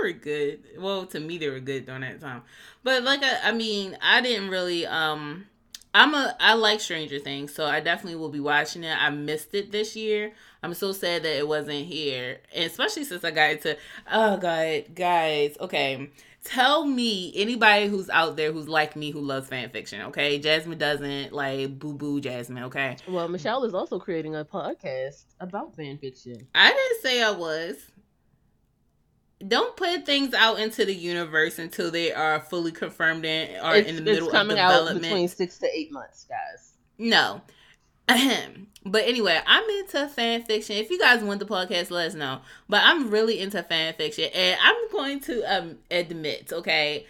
[0.00, 0.64] were good.
[0.78, 2.42] Well, to me, they were good during that time.
[2.82, 4.86] But like, I, I mean, I didn't really.
[4.86, 5.46] um
[5.94, 8.94] I'm a I like Stranger Things, so I definitely will be watching it.
[8.94, 10.32] I missed it this year.
[10.62, 13.78] I'm so sad that it wasn't here, and especially since I got into.
[14.12, 15.56] Oh god, guys.
[15.60, 16.10] Okay,
[16.46, 20.02] tell me anybody who's out there who's like me who loves fan fiction.
[20.02, 22.64] Okay, Jasmine doesn't like boo boo Jasmine.
[22.64, 22.96] Okay.
[23.08, 26.46] Well, Michelle is also creating a podcast about fan fiction.
[26.54, 27.76] I didn't say I was
[29.46, 33.88] don't put things out into the universe until they are fully confirmed in or it's,
[33.88, 34.58] in the middle of development.
[34.58, 36.74] Out between six to eight months, guys.
[36.98, 37.42] No.
[38.86, 40.76] but anyway, I'm into fan fiction.
[40.76, 42.40] If you guys want the podcast, let us know.
[42.68, 47.06] But I'm really into fan fiction, and I'm going to um admit, okay,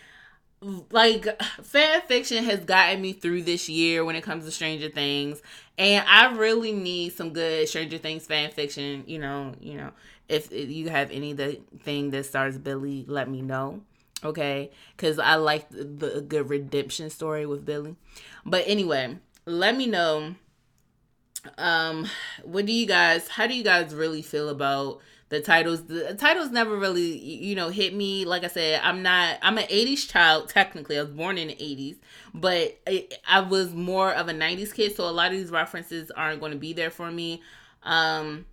[0.90, 5.42] like fan fiction has gotten me through this year when it comes to Stranger Things,
[5.78, 9.04] and I really need some good Stranger Things fan fiction.
[9.06, 9.90] You know, you know,
[10.28, 13.82] if, if you have anything that stars Billy, let me know.
[14.24, 17.96] Okay, because I like the, the good redemption story with Billy.
[18.46, 20.36] But anyway, let me know.
[21.58, 22.08] Um,
[22.44, 23.28] what do you guys?
[23.28, 25.00] How do you guys really feel about?
[25.28, 29.36] the titles the titles never really you know hit me like i said i'm not
[29.42, 31.96] i'm an 80s child technically i was born in the 80s
[32.32, 32.78] but
[33.26, 36.52] i was more of a 90s kid so a lot of these references aren't going
[36.52, 37.42] to be there for me
[37.82, 38.46] um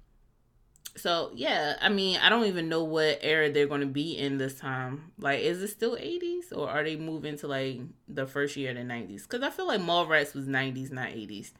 [0.95, 4.37] so yeah, I mean, I don't even know what era they're going to be in
[4.37, 5.11] this time.
[5.17, 8.77] Like, is it still eighties or are they moving to like the first year of
[8.77, 9.23] the nineties?
[9.23, 11.53] Because I feel like Mallrats was nineties, not eighties.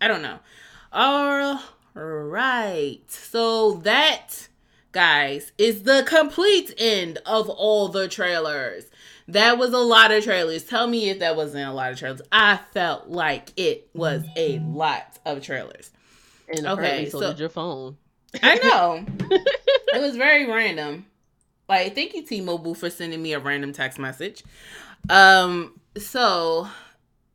[0.00, 0.38] I don't know.
[0.92, 1.60] All
[1.94, 4.48] right, so that
[4.92, 8.86] guys is the complete end of all the trailers.
[9.28, 10.64] That was a lot of trailers.
[10.64, 12.22] Tell me if that wasn't a lot of trailers.
[12.32, 15.90] I felt like it was a lot of trailers.
[16.48, 17.96] And okay, so, so did your phone.
[18.42, 19.04] I know.
[19.30, 21.06] it was very random.
[21.68, 24.42] Like, thank you, T-Mobile, for sending me a random text message.
[25.08, 26.66] Um, so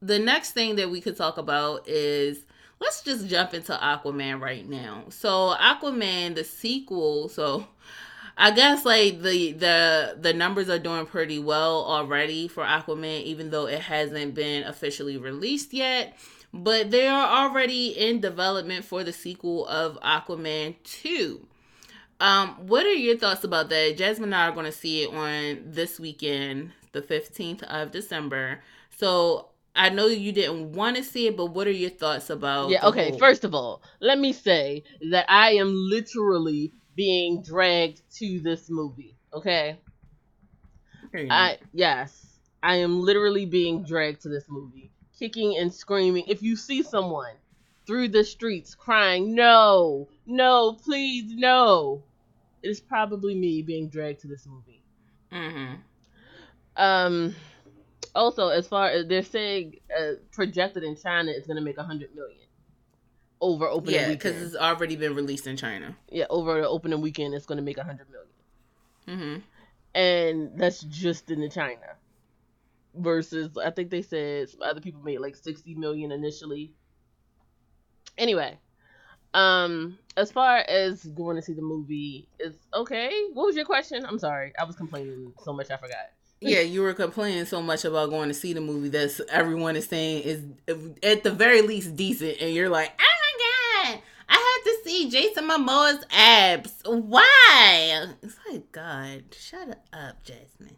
[0.01, 2.44] the next thing that we could talk about is
[2.85, 5.05] let's just jump into Aquaman right now.
[5.09, 7.67] So Aquaman, the sequel, so
[8.37, 13.49] I guess like the the the numbers are doing pretty well already for Aquaman, even
[13.49, 16.17] though it hasn't been officially released yet
[16.55, 21.45] but they are already in development for the sequel of Aquaman 2.
[22.21, 23.97] Um, what are your thoughts about that?
[23.97, 28.61] Jasmine and I are going to see it on this weekend, the 15th of December.
[28.97, 32.69] So I know you didn't want to see it, but what are your thoughts about
[32.69, 33.09] Yeah, okay.
[33.09, 33.19] Whole...
[33.19, 39.15] First of all, let me say that I am literally being dragged to this movie.
[39.33, 39.77] Okay.
[41.29, 46.25] I yes, I am literally being dragged to this movie kicking and screaming.
[46.27, 47.33] If you see someone
[47.87, 52.03] through the streets crying, no, no, please, no,
[52.63, 54.83] it is probably me being dragged to this movie.
[55.31, 55.75] Mm-hmm.
[56.77, 57.35] Um.
[58.15, 61.83] Also, as far as they're saying, uh, projected in China, it's going to make a
[61.83, 62.39] hundred million
[63.41, 63.95] over opening.
[63.95, 65.95] Yeah, because it's already been released in China.
[66.09, 68.25] Yeah, over the opening weekend, it's going to make a hundred million.
[69.07, 69.41] Mm-hmm.
[69.93, 71.95] And that's just in the China
[72.97, 76.71] versus I think they said other people made like 60 million initially.
[78.17, 78.57] Anyway,
[79.33, 83.11] um as far as going to see the movie is okay.
[83.33, 84.05] What was your question?
[84.05, 84.53] I'm sorry.
[84.57, 86.11] I was complaining so much I forgot.
[86.41, 89.87] Yeah, you were complaining so much about going to see the movie that everyone is
[89.87, 90.41] saying is
[91.03, 95.09] at the very least decent and you're like, "Oh my god, I had to see
[95.09, 96.81] Jason Momoa's abs.
[96.85, 100.77] Why?" It's like, "God, shut up, Jasmine."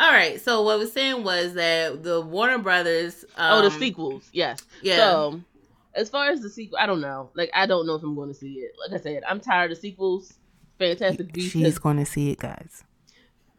[0.00, 0.40] All right.
[0.40, 3.24] So what I was saying was that the Warner Brothers.
[3.36, 4.28] Um, oh, the sequels.
[4.32, 4.60] Yes.
[4.82, 4.96] Yeah.
[4.96, 5.40] So
[5.94, 7.30] as far as the sequel, I don't know.
[7.34, 8.72] Like, I don't know if I'm going to see it.
[8.78, 10.34] Like I said, I'm tired of sequels.
[10.78, 11.52] Fantastic Beasts.
[11.52, 12.82] She's going to see it, guys.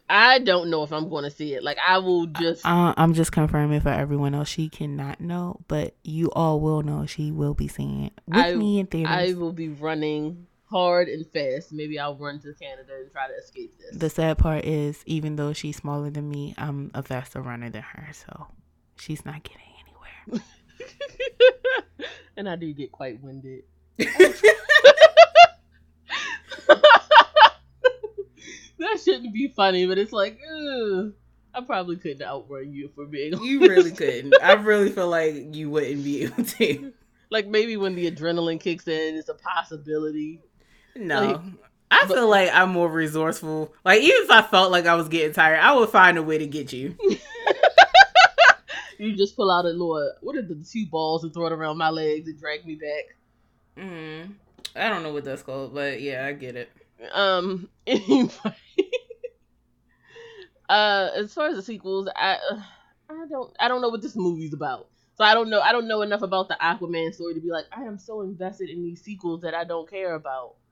[0.08, 1.64] I don't know if I'm going to see it.
[1.64, 2.66] Like, I will just.
[2.66, 4.50] Uh, I'm just confirming for everyone else.
[4.50, 7.06] She cannot know, but you all will know.
[7.06, 9.12] She will be seeing it with I, me in theaters.
[9.12, 11.74] I will be running hard and fast.
[11.74, 13.98] Maybe I'll run to Canada and try to escape this.
[13.98, 17.82] The sad part is, even though she's smaller than me, I'm a faster runner than
[17.82, 18.48] her, so
[18.98, 19.62] she's not getting
[20.30, 20.44] anywhere.
[22.38, 23.64] and I do get quite winded.
[28.80, 31.14] that shouldn't be funny, but it's like, ugh.
[31.54, 33.42] I probably couldn't outrun you for being.
[33.42, 34.34] You really couldn't.
[34.44, 36.94] I really feel like you wouldn't be able to.
[37.32, 40.42] Like maybe when the adrenaline kicks in, it's a possibility.
[40.96, 41.26] No.
[41.26, 41.42] Like,
[41.92, 43.74] I but, feel like I'm more resourceful.
[43.84, 46.38] Like even if I felt like I was getting tired, I would find a way
[46.38, 46.96] to get you.
[49.00, 51.78] you just pull out a little what are the two balls and throw it around
[51.78, 53.84] my legs and drag me back.
[53.84, 54.34] Mm,
[54.76, 56.72] I don't know what that's called, but yeah, I get it.
[57.12, 58.30] Um, anyway,
[60.70, 62.62] uh, as far as the sequels, I uh,
[63.10, 64.88] I don't I don't know what this movie's about.
[65.18, 67.66] So I don't know I don't know enough about the Aquaman story to be like
[67.72, 70.56] I am so invested in these sequels that I don't care about.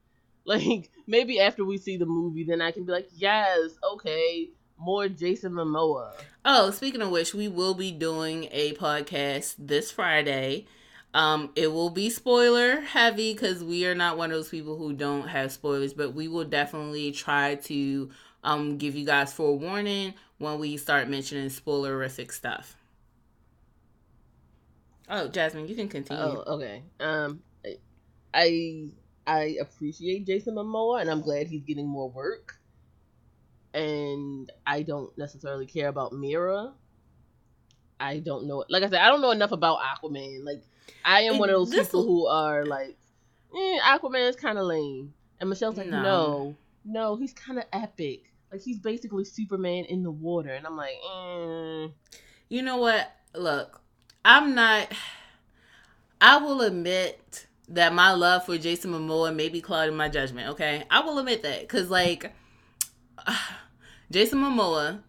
[0.45, 5.07] Like maybe after we see the movie, then I can be like, yes, okay, more
[5.07, 6.11] Jason Momoa.
[6.43, 10.65] Oh, speaking of which, we will be doing a podcast this Friday.
[11.13, 14.93] Um, it will be spoiler heavy because we are not one of those people who
[14.93, 18.09] don't have spoilers, but we will definitely try to
[18.43, 22.75] um give you guys forewarning when we start mentioning spoilerific stuff.
[25.09, 26.21] Oh, Jasmine, you can continue.
[26.23, 26.83] Oh, okay.
[26.99, 27.41] Um,
[28.33, 28.89] I
[29.27, 32.59] I appreciate Jason Momoa, and I'm glad he's getting more work.
[33.73, 36.73] And I don't necessarily care about Mera.
[37.99, 38.65] I don't know.
[38.69, 40.43] Like I said, I don't know enough about Aquaman.
[40.45, 40.63] Like
[41.05, 42.97] I am one of those people who are like,
[43.55, 46.01] eh, Aquaman is kind of lame, and Michelle's like, No.
[46.01, 48.31] no, no, he's kind of epic.
[48.51, 51.91] Like he's basically Superman in the water, and I'm like, mm.
[52.49, 53.11] You know what?
[53.35, 53.81] Look,
[54.23, 54.91] I'm not.
[56.21, 60.49] I will admit that my love for Jason Momoa may be clouding my judgment.
[60.49, 62.31] Okay, I will admit that because like
[64.11, 65.01] Jason Momoa,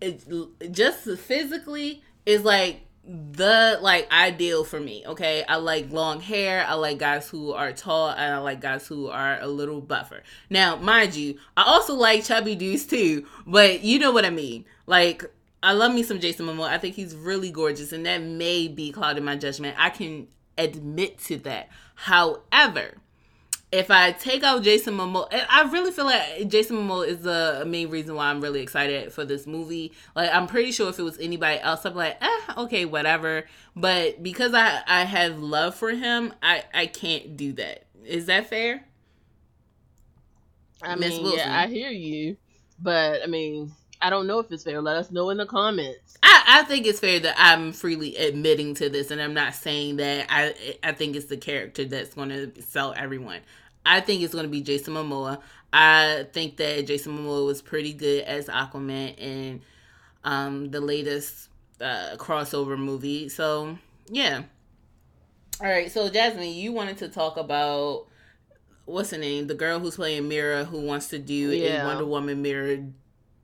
[0.00, 0.24] it,
[0.72, 5.02] just physically is like the like ideal for me.
[5.06, 6.64] Okay, I like long hair.
[6.66, 10.22] I like guys who are tall, and I like guys who are a little buffer.
[10.50, 14.66] Now, mind you, I also like chubby dudes too, but you know what I mean.
[14.86, 15.24] Like
[15.62, 16.68] I love me some Jason Momoa.
[16.68, 19.76] I think he's really gorgeous, and that may be clouding my judgment.
[19.78, 21.70] I can admit to that.
[21.94, 22.98] However,
[23.70, 27.90] if I take out Jason Momoa, I really feel like Jason Momoa is the main
[27.90, 29.92] reason why I'm really excited for this movie.
[30.16, 33.44] Like, I'm pretty sure if it was anybody else, I'm like, eh, okay, whatever.
[33.76, 37.84] But because I I have love for him, I I can't do that.
[38.04, 38.84] Is that fair?
[40.82, 41.38] I Miss mean, Wilson.
[41.38, 42.36] yeah, I hear you,
[42.78, 44.80] but I mean, I don't know if it's fair.
[44.80, 46.16] Let us know in the comments.
[46.22, 49.96] I, I think it's fair that I'm freely admitting to this, and I'm not saying
[49.96, 53.40] that I I think it's the character that's going to sell everyone.
[53.84, 55.40] I think it's going to be Jason Momoa.
[55.72, 59.62] I think that Jason Momoa was pretty good as Aquaman in
[60.24, 61.48] um, the latest
[61.80, 63.28] uh, crossover movie.
[63.28, 64.42] So yeah.
[65.60, 68.06] All right, so Jasmine, you wanted to talk about
[68.84, 71.82] what's her name, the girl who's playing Mera, who wants to do Yeah.
[71.82, 72.78] a Wonder Woman Mera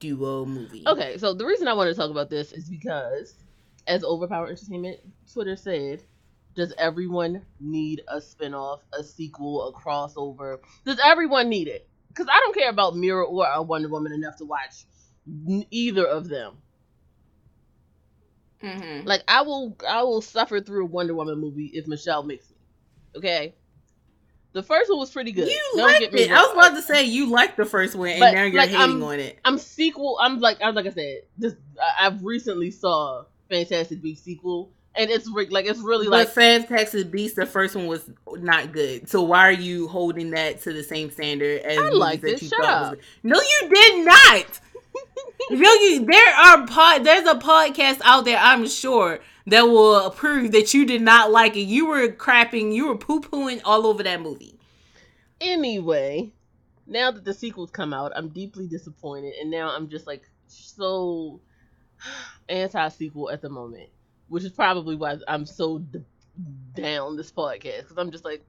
[0.04, 0.84] duo movie.
[0.86, 3.34] Okay, so the reason I want to talk about this is because,
[3.86, 5.00] as Overpower Entertainment
[5.32, 6.02] Twitter said,
[6.54, 10.58] does everyone need a spinoff, a sequel, a crossover?
[10.84, 11.88] Does everyone need it?
[12.08, 14.84] Because I don't care about Mera or a Wonder Woman enough to watch
[15.26, 16.58] n- either of them.
[18.62, 19.06] Mm-hmm.
[19.06, 22.56] Like I will, I will suffer through a Wonder Woman movie if Michelle makes me.
[23.16, 23.54] Okay.
[24.54, 25.48] The first one was pretty good.
[25.48, 26.30] You Don't liked get me it.
[26.30, 28.68] I was about to say you liked the first one, and But, now you're like,
[28.70, 29.38] hating I'm- on it.
[29.44, 30.16] I'm sequel.
[30.22, 31.22] I'm like I'm like I said.
[31.36, 36.12] This I- I've recently saw Fantastic Beasts sequel, and it's re- like it's really But
[36.12, 39.08] like Fantastic Beasts, the first one was not good.
[39.08, 42.48] So why are you holding that to the same standard as I liked that you
[42.48, 43.04] Shut thought was?
[43.24, 44.60] No, you did not.
[45.50, 46.06] no, you.
[46.06, 47.02] There are pod.
[47.04, 48.38] There's a podcast out there.
[48.40, 51.60] I'm sure that will prove that you did not like it.
[51.62, 52.72] You were crapping.
[52.74, 54.58] You were poo pooing all over that movie.
[55.40, 56.32] anyway.
[56.86, 61.40] Now that the sequels come out, I'm deeply disappointed, and now I'm just like so
[62.48, 63.88] anti sequel at the moment,
[64.28, 66.00] which is probably why I'm so d-
[66.74, 68.44] down this podcast because I'm just like,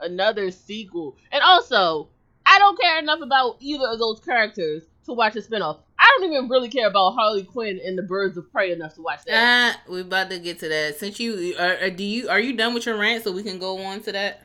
[0.00, 2.08] another sequel, and also
[2.46, 5.78] I don't care enough about either of those characters to watch a spinoff.
[6.20, 9.24] Don't even really care about Harley Quinn and the Birds of Prey enough to watch
[9.24, 9.76] that.
[9.78, 10.98] Ah, we're about to get to that.
[10.98, 13.58] Since you are, are- do you are you done with your rant so we can
[13.58, 14.42] go on to that?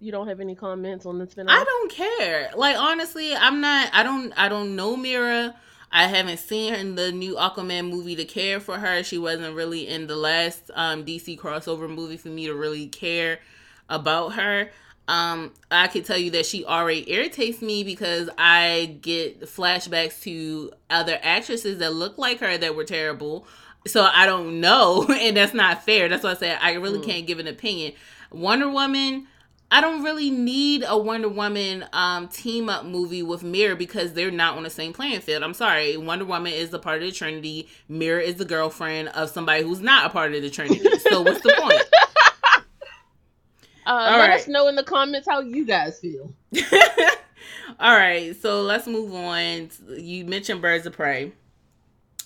[0.00, 1.46] you don't have any comments on the spinoff?
[1.48, 2.50] I don't care.
[2.54, 3.88] Like honestly, I'm not.
[3.92, 4.32] I don't.
[4.36, 5.54] I don't know Mera.
[5.90, 9.02] I haven't seen her in the new Aquaman movie to care for her.
[9.02, 13.38] She wasn't really in the last um, DC crossover movie for me to really care
[13.88, 14.70] about her.
[15.06, 20.72] Um, I can tell you that she already irritates me because I get flashbacks to
[20.88, 23.46] other actresses that look like her that were terrible.
[23.86, 26.08] So I don't know, and that's not fair.
[26.08, 27.04] That's why I said I really Mm.
[27.06, 27.92] can't give an opinion.
[28.30, 29.26] Wonder Woman,
[29.70, 34.30] I don't really need a Wonder Woman um, team up movie with Mera because they're
[34.30, 35.42] not on the same playing field.
[35.42, 35.96] I'm sorry.
[35.98, 37.68] Wonder Woman is a part of the Trinity.
[37.88, 40.80] Mera is the girlfriend of somebody who's not a part of the Trinity.
[41.00, 41.82] So what's the point?
[43.86, 44.40] Uh, let right.
[44.40, 46.32] us know in the comments how you guys feel.
[47.80, 49.70] All right, so let's move on.
[49.98, 51.32] You mentioned Birds of Prey.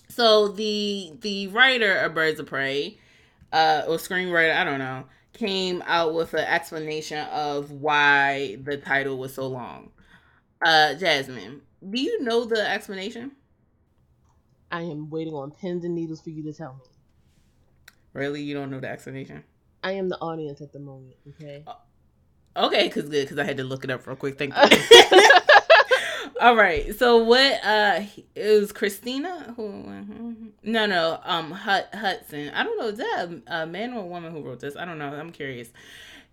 [0.08, 2.98] So the the writer of Birds of Prey,
[3.52, 9.18] uh, or screenwriter, I don't know, came out with an explanation of why the title
[9.18, 9.90] was so long.
[10.64, 13.32] Uh, Jasmine, do you know the explanation?
[14.70, 16.90] I am waiting on pins and needles for you to tell me.
[18.12, 19.44] Really, you don't know the explanation?
[19.82, 21.14] I am the audience at the moment.
[21.28, 21.64] Okay.
[22.56, 24.36] Okay, cause good, cause I had to look it up real quick.
[24.38, 25.20] Thank you.
[26.40, 26.94] All right.
[26.98, 27.64] So what?
[27.64, 28.02] Uh,
[28.34, 30.46] it was Christina who?
[30.62, 31.20] No, no.
[31.24, 32.50] Um, Hut Hodson.
[32.50, 32.88] I don't know.
[32.88, 34.76] Is that a, a man or a woman who wrote this?
[34.76, 35.12] I don't know.
[35.12, 35.70] I'm curious.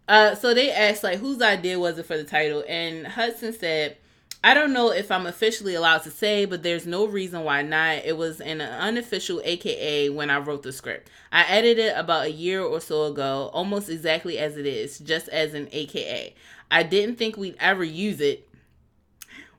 [0.08, 3.98] Uh, so they asked like whose idea was it for the title, and Hodson said
[4.46, 8.06] I don't know if I'm officially allowed to say, but there's no reason why not.
[8.06, 11.10] It was an unofficial AKA when I wrote the script.
[11.32, 15.30] I edited it about a year or so ago, almost exactly as it is, just
[15.30, 16.36] as an AKA.
[16.70, 18.48] I didn't think we'd ever use it.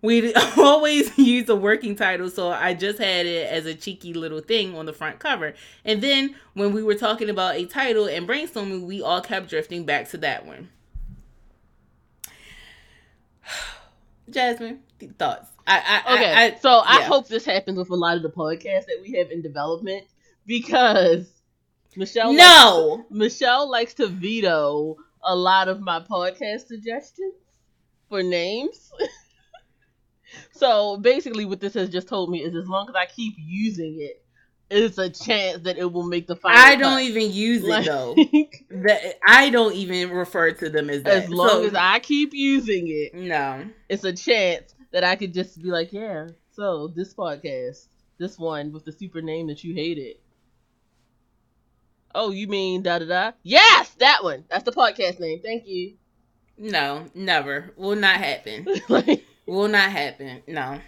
[0.03, 4.41] We'd always use a working title, so I just had it as a cheeky little
[4.41, 5.55] thing on the front cover.
[5.85, 9.85] And then when we were talking about a title and brainstorming, we all kept drifting
[9.85, 10.69] back to that one.
[14.31, 14.81] Jasmine,
[15.19, 15.51] thoughts?
[15.67, 16.33] I, I okay.
[16.33, 19.31] I, so I hope this happens with a lot of the podcasts that we have
[19.31, 20.05] in development
[20.47, 21.29] because
[21.97, 22.33] Michelle.
[22.33, 27.35] No, likes Michelle likes to veto a lot of my podcast suggestions
[28.09, 28.93] for names.
[30.53, 34.01] so basically, what this has just told me is as long as I keep using
[34.01, 34.25] it,
[34.71, 36.59] it's a chance that it will make the final.
[36.59, 38.15] I don't even use it though.
[38.71, 41.25] that I don't even refer to them as that.
[41.25, 45.33] As long so, as I keep using it, no, it's a chance that I could
[45.33, 46.29] just be like, yeah.
[46.53, 47.87] So this podcast,
[48.19, 50.17] this one with the super name that you hated.
[52.15, 53.33] Oh, you mean da da da?
[53.43, 54.45] Yes, that one.
[54.49, 55.41] That's the podcast name.
[55.43, 55.95] Thank you.
[56.59, 57.73] No, never.
[57.77, 58.67] Will not happen.
[58.89, 60.43] like, Will not happen.
[60.49, 60.81] No.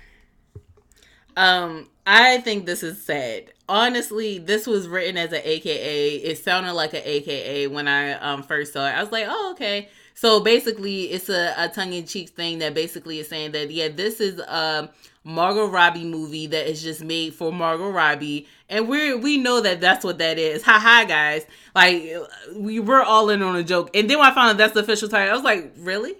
[1.36, 3.52] Um, I think this is sad.
[3.68, 6.16] Honestly, this was written as an AKA.
[6.16, 8.92] It sounded like an AKA when I um first saw it.
[8.92, 9.88] I was like, oh okay.
[10.14, 13.88] So basically, it's a, a tongue in cheek thing that basically is saying that yeah,
[13.88, 14.90] this is a
[15.22, 19.80] Margot Robbie movie that is just made for Margot Robbie, and we we know that
[19.80, 20.62] that's what that is.
[20.62, 21.44] Ha ha, guys!
[21.74, 22.16] Like
[22.56, 24.80] we were all in on a joke, and then when I found out that's the
[24.80, 26.16] official title, I was like, really?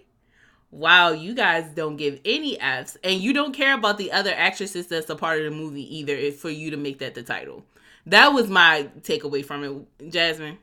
[0.71, 4.87] Wow, you guys don't give any F's and you don't care about the other actresses
[4.87, 7.65] that's a part of the movie either for you to make that the title.
[8.07, 10.59] That was my takeaway from it, Jasmine.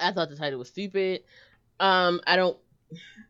[0.00, 1.22] I thought the title was stupid.
[1.80, 2.56] Um, I don't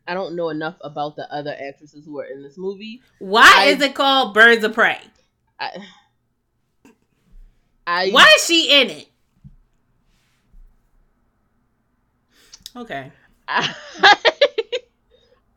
[0.06, 3.02] I don't know enough about the other actresses who are in this movie.
[3.18, 5.00] Why I, is it called Birds of Prey?
[5.58, 5.78] I,
[7.86, 9.08] I Why is she in it?
[12.76, 13.10] Okay.
[13.48, 13.74] I,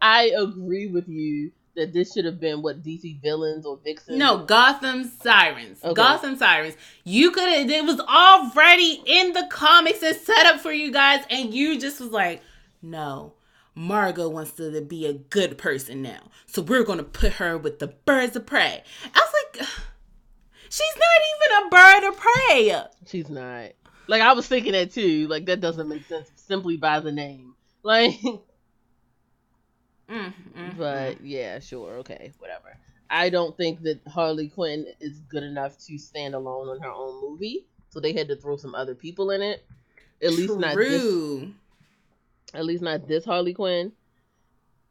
[0.01, 4.17] I agree with you that this should have been what DC villains or vixens.
[4.17, 5.83] No, Gotham Sirens.
[5.83, 5.93] Okay.
[5.93, 6.75] Gotham Sirens.
[7.03, 7.69] You could have.
[7.69, 11.99] It was already in the comics and set up for you guys, and you just
[11.99, 12.41] was like,
[12.81, 13.33] no.
[13.73, 17.87] Margot wants to be a good person now, so we're gonna put her with the
[17.87, 18.83] birds of prey.
[19.05, 19.67] I was like,
[20.69, 22.83] she's not even a bird of prey.
[23.07, 23.71] She's not.
[24.07, 25.27] Like I was thinking that too.
[25.29, 27.55] Like that doesn't make sense simply by the name.
[27.81, 28.19] Like
[30.11, 30.33] Mm,
[30.77, 31.19] but mm.
[31.23, 32.77] yeah, sure, okay, whatever.
[33.09, 37.21] I don't think that Harley Quinn is good enough to stand alone on her own
[37.21, 39.65] movie, so they had to throw some other people in it.
[40.21, 41.49] At least not this.
[42.53, 43.91] At least not this Harley Quinn.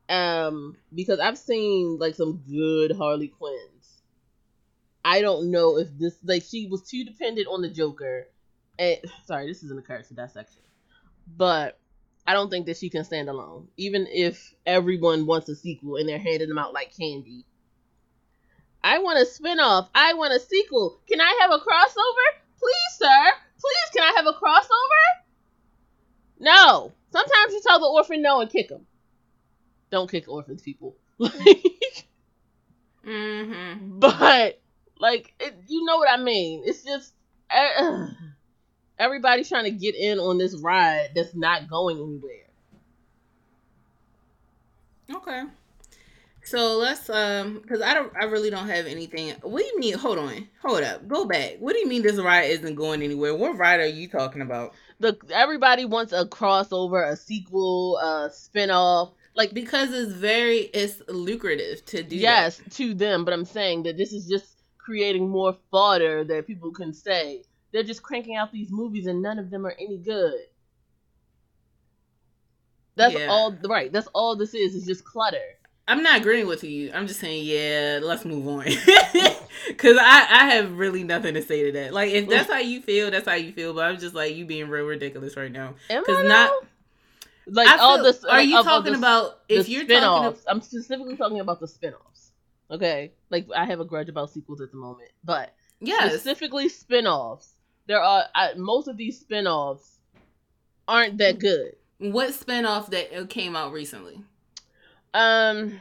[0.09, 4.03] Um, because I've seen like some good Harley Quinns.
[5.05, 8.27] I don't know if this like she was too dependent on the Joker.
[8.79, 10.62] And sorry, this isn't a character dissection,
[11.37, 11.79] but
[12.31, 16.09] I don't think that she can stand alone, even if everyone wants a sequel and
[16.09, 17.45] they're handing them out like candy.
[18.85, 19.89] I want a spinoff.
[19.97, 21.01] I want a sequel.
[21.09, 22.39] Can I have a crossover?
[22.57, 23.33] Please, sir.
[23.59, 25.24] Please, can I have a crossover?
[26.39, 26.93] No.
[27.11, 28.87] Sometimes you tell the orphan no and kick them.
[29.91, 30.95] Don't kick orphans, people.
[33.05, 33.99] mm-hmm.
[33.99, 34.61] But,
[35.01, 36.62] like, it, you know what I mean.
[36.64, 37.12] It's just.
[37.51, 38.07] Uh,
[39.01, 42.46] everybody's trying to get in on this ride that's not going anywhere.
[45.12, 45.42] Okay.
[46.44, 49.34] So let's um because I don't I really don't have anything.
[49.42, 49.94] What do you mean?
[49.94, 51.57] Hold on, hold up, go back.
[51.59, 53.34] What do you mean this ride isn't going anywhere?
[53.34, 54.72] What ride are you talking about?
[55.01, 59.12] The everybody wants a crossover, a sequel, a spinoff.
[59.34, 62.16] Like because it's very it's lucrative to do.
[62.16, 62.72] Yes, that.
[62.72, 66.92] to them, but I'm saying that this is just creating more fodder that people can
[66.92, 67.42] say
[67.73, 70.35] they're just cranking out these movies and none of them are any good.
[72.97, 73.29] That's yeah.
[73.29, 73.93] all right.
[73.93, 74.75] That's all this is.
[74.75, 75.39] Is just clutter.
[75.89, 76.93] I'm not agreeing with you.
[76.95, 78.64] I'm just saying, yeah, let's move on.
[79.77, 81.93] Cause I, I have really nothing to say to that.
[81.93, 83.75] Like if that's how you feel, that's how you feel.
[83.75, 85.75] But I'm just like you being real ridiculous right now.
[85.89, 86.53] Cause not
[87.47, 88.31] like I all feel, the.
[88.31, 90.57] Are you talking the, about if you're spin-offs, talking?
[90.57, 92.31] I'm specifically talking about the spinoffs.
[92.71, 97.49] Okay, like I have a grudge about sequels at the moment, but yeah, specifically spinoffs.
[97.91, 99.97] There are I, most of these spinoffs
[100.86, 101.74] aren't that good.
[101.99, 104.22] What spinoff that came out recently?
[105.12, 105.80] Um.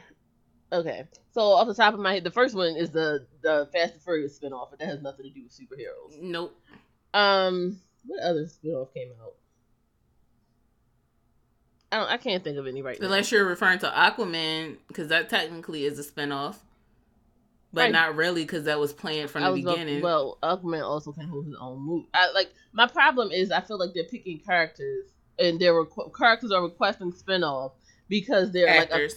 [0.72, 3.92] Okay, so off the top of my head, the first one is the the Fast
[3.92, 6.20] and Furious spinoff, but that has nothing to do with superheroes.
[6.20, 6.60] Nope.
[7.14, 7.78] Um.
[8.04, 9.34] What other spinoff came out?
[11.92, 12.10] I don't.
[12.10, 13.06] I can't think of any right Unless now.
[13.06, 16.56] Unless you're referring to Aquaman, because that technically is a spinoff,
[17.72, 17.92] but right.
[17.92, 20.02] not really because that was planned from the beginning.
[20.02, 22.06] well, Aquaman also can hold his own move.
[22.12, 25.06] I like my problem is I feel like they're picking characters
[25.38, 27.72] and their requ- characters are requesting spinoff
[28.08, 29.14] because they're actors.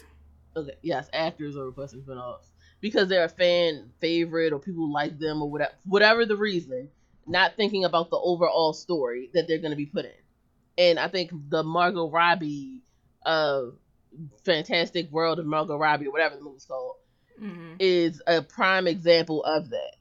[0.56, 2.46] like a, okay, yes, actors are requesting spinoffs
[2.80, 6.90] because they're a fan favorite or people like them or whatever whatever the reason,
[7.26, 10.12] not thinking about the overall story that they're going to be put in.
[10.78, 12.82] And I think the Margot Robbie
[13.26, 13.64] uh
[14.46, 16.98] Fantastic World of Margot Robbie or whatever the movie's called
[17.42, 17.76] mm-hmm.
[17.80, 19.96] is a prime example of that.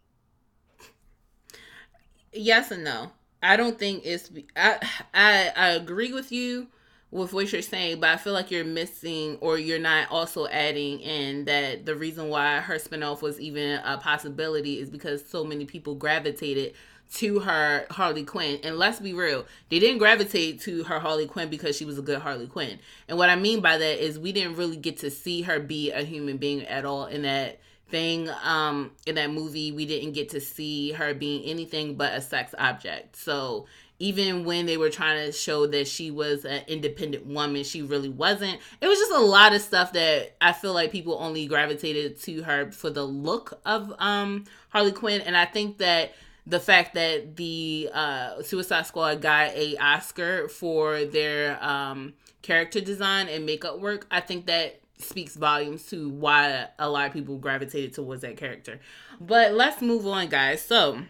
[2.32, 3.12] Yes and no.
[3.42, 4.78] I don't think it's I
[5.12, 6.68] I I agree with you
[7.10, 11.00] with what you're saying, but I feel like you're missing or you're not also adding
[11.00, 15.66] in that the reason why her spinoff was even a possibility is because so many
[15.66, 16.72] people gravitated
[17.14, 18.60] to her Harley Quinn.
[18.62, 22.02] And let's be real, they didn't gravitate to her Harley Quinn because she was a
[22.02, 22.78] good Harley Quinn.
[23.08, 25.90] And what I mean by that is we didn't really get to see her be
[25.90, 30.30] a human being at all in that thing um in that movie we didn't get
[30.30, 33.66] to see her being anything but a sex object so
[34.02, 38.08] even when they were trying to show that she was an independent woman, she really
[38.08, 38.58] wasn't.
[38.80, 42.42] It was just a lot of stuff that I feel like people only gravitated to
[42.42, 46.14] her for the look of um, Harley Quinn, and I think that
[46.46, 53.28] the fact that the uh, Suicide Squad got a Oscar for their um, character design
[53.28, 57.94] and makeup work, I think that speaks volumes to why a lot of people gravitated
[57.94, 58.80] towards that character.
[59.20, 60.62] But let's move on, guys.
[60.62, 61.02] So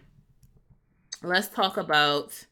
[1.23, 2.47] let's talk about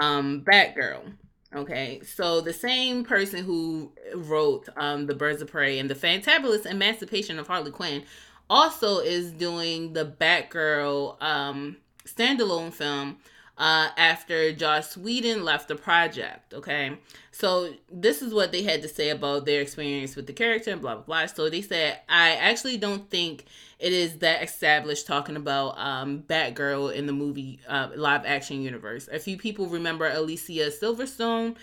[0.00, 1.12] um, Batgirl.
[1.54, 6.66] Okay, so the same person who wrote um, The Birds of Prey and The Fantabulous
[6.66, 8.04] Emancipation of Harley Quinn
[8.50, 11.78] also is doing the Batgirl um,
[12.16, 13.18] standalone film
[13.58, 16.54] uh, after Joss Whedon left the project.
[16.54, 16.96] Okay,
[17.32, 20.80] so this is what they had to say about their experience with the character and
[20.80, 21.26] blah blah blah.
[21.26, 23.46] So they said, I actually don't think
[23.78, 29.08] it is that established talking about um, Batgirl in the movie uh, live action universe.
[29.12, 31.56] A few people remember Alicia Silverstone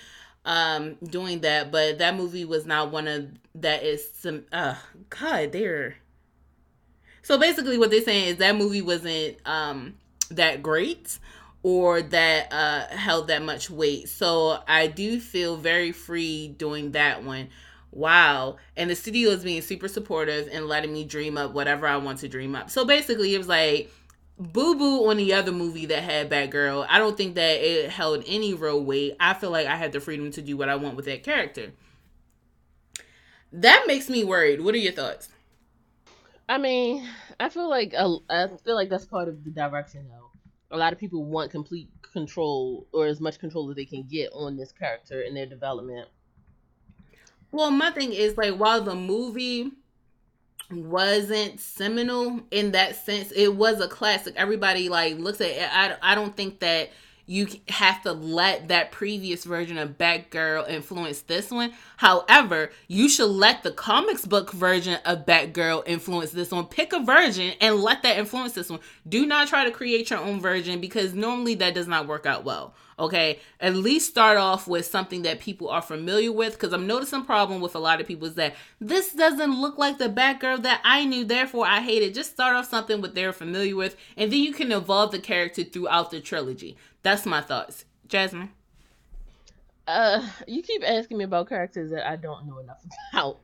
[0.43, 4.43] um, doing that, but that movie was not one of that is some.
[4.51, 4.75] Uh,
[5.09, 5.95] God, they're.
[7.21, 9.95] So basically, what they're saying is that movie wasn't um,
[10.29, 11.19] that great
[11.63, 14.07] or that uh, held that much weight.
[14.07, 17.49] So I do feel very free doing that one.
[17.91, 18.57] Wow.
[18.77, 22.19] And the studio is being super supportive and letting me dream up whatever I want
[22.19, 22.69] to dream up.
[22.69, 23.89] So basically, it was like
[24.37, 26.85] Boo Boo on the other movie that had Batgirl.
[26.89, 29.15] I don't think that it held any real weight.
[29.19, 31.71] I feel like I had the freedom to do what I want with that character.
[33.53, 34.61] That makes me worried.
[34.61, 35.29] What are your thoughts?
[36.49, 37.07] I mean,
[37.39, 40.31] I feel like uh, I feel like that's part of the direction though.
[40.71, 44.31] A lot of people want complete control or as much control as they can get
[44.33, 46.07] on this character and their development.
[47.51, 49.71] Well, my thing is like while the movie
[50.71, 54.33] wasn't seminal in that sense, it was a classic.
[54.37, 55.69] Everybody like looks at it.
[55.71, 56.89] I I don't think that
[57.25, 61.73] you have to let that previous version of Batgirl influence this one.
[61.97, 66.65] However, you should let the comics book version of Batgirl influence this one.
[66.65, 68.79] Pick a version and let that influence this one.
[69.07, 72.43] Do not try to create your own version because normally that does not work out
[72.43, 72.73] well.
[72.97, 77.25] Okay, at least start off with something that people are familiar with because I'm noticing
[77.25, 80.79] problem with a lot of people is that this doesn't look like the Batgirl that
[80.85, 82.13] I knew, therefore I hate it.
[82.13, 85.65] Just start off something what they're familiar with, and then you can evolve the character
[85.65, 86.77] throughout the trilogy.
[87.05, 88.49] That's my thoughts, Jasmine.
[89.87, 92.83] Uh, you keep asking me about characters that I don't know enough
[93.13, 93.41] about,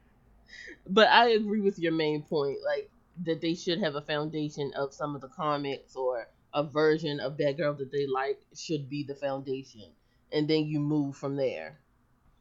[0.90, 2.90] but I agree with your main point, like
[3.24, 7.38] that they should have a foundation of some of the comics or a version of
[7.38, 9.92] that girl that they like should be the foundation.
[10.32, 11.78] And then you move from there.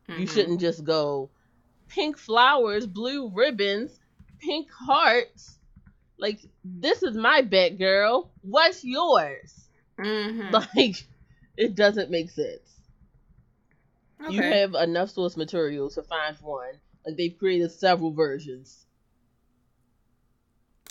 [0.09, 0.23] Mm-hmm.
[0.23, 1.29] you shouldn't just go
[1.89, 4.01] pink flowers blue ribbons
[4.39, 5.59] pink hearts.
[6.17, 8.31] Like this is my bet girl.
[8.41, 9.69] What's yours?
[9.99, 10.55] Mm-hmm.
[10.77, 11.05] like
[11.61, 12.81] it doesn't make sense
[14.25, 14.35] okay.
[14.35, 16.75] you have enough source material to find one
[17.07, 18.87] like they've created several versions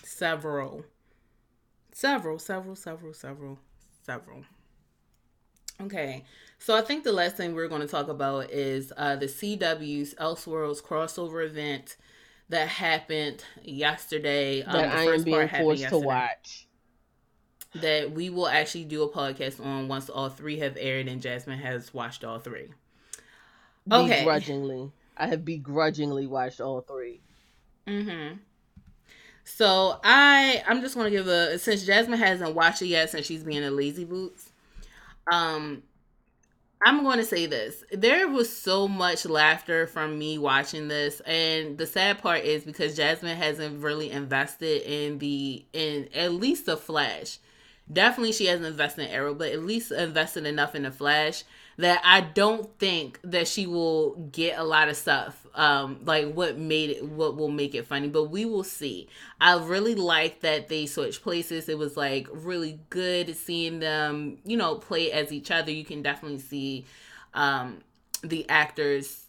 [0.09, 0.84] Several.
[1.91, 3.59] Several, several, several, several,
[4.03, 4.43] several.
[5.82, 6.26] Okay,
[6.57, 10.15] so I think the last thing we're going to talk about is uh, the CW's
[10.15, 11.95] Elseworlds crossover event
[12.49, 14.63] that happened yesterday.
[14.63, 16.67] Um, that I am being forced to watch.
[17.76, 21.59] That we will actually do a podcast on once all three have aired and Jasmine
[21.59, 22.70] has watched all three.
[23.91, 24.20] Okay.
[24.20, 24.91] Begrudgingly.
[25.17, 27.22] I have begrudgingly watched all three.
[27.88, 28.38] Mm-hmm.
[29.43, 33.43] So I I'm just gonna give a since Jasmine hasn't watched it yet since she's
[33.43, 34.51] being a lazy boots.
[35.32, 35.84] Um
[36.82, 37.84] I'm going to say this.
[37.91, 42.95] There was so much laughter from me watching this and the sad part is because
[42.95, 47.39] Jasmine hasn't really invested in the in at least the Flash.
[47.91, 51.43] Definitely she hasn't invested in Arrow, but at least invested enough in the Flash
[51.79, 55.47] that I don't think that she will get a lot of stuff.
[55.55, 59.07] Um, like what made it, what will make it funny, but we will see.
[59.39, 61.69] I really like that they switched places.
[61.69, 65.71] It was like really good seeing them, you know, play as each other.
[65.71, 66.85] You can definitely see
[67.33, 67.79] um,
[68.21, 69.23] the actors.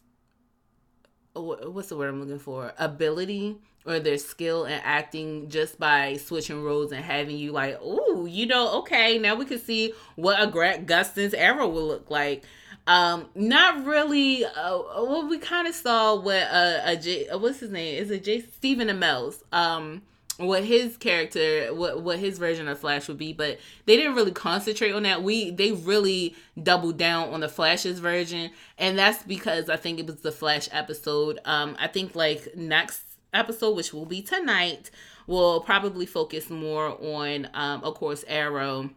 [1.34, 2.72] What's the word I'm looking for?
[2.78, 8.26] Ability or their skill in acting just by switching roles and having you like, oh,
[8.26, 12.44] you know, okay, now we can see what a Grant Gustin's arrow will look like.
[12.86, 14.44] Um, not really.
[14.44, 14.50] Uh,
[14.96, 18.02] well, we kind of saw what uh, a uh, what's his name?
[18.02, 20.02] Is it J Stephen Amell's um
[20.38, 24.32] what his character what what his version of Flash would be, but they didn't really
[24.32, 25.22] concentrate on that.
[25.22, 30.06] We they really doubled down on the Flash's version, and that's because I think it
[30.06, 31.38] was the Flash episode.
[31.44, 34.90] Um, I think like next episode, which will be tonight,
[35.26, 38.90] will probably focus more on, um, of course, Arrow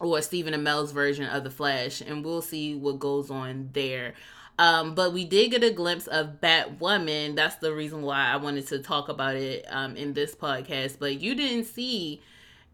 [0.00, 4.14] or Stephen Amell's version of the Flash, and we'll see what goes on there.
[4.58, 7.36] Um, but we did get a glimpse of Batwoman.
[7.36, 10.98] That's the reason why I wanted to talk about it um, in this podcast.
[10.98, 12.22] But you didn't see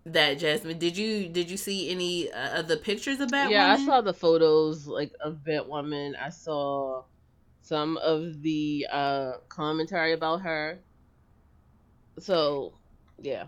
[0.07, 0.79] that, Jasmine.
[0.79, 1.29] Did you?
[1.29, 3.51] Did you see any uh, of the pictures of Batwoman?
[3.51, 6.15] Yeah, I saw the photos like of Batwoman.
[6.21, 7.03] I saw
[7.63, 10.81] some of the uh, commentary about her.
[12.19, 12.75] So,
[13.21, 13.45] yeah.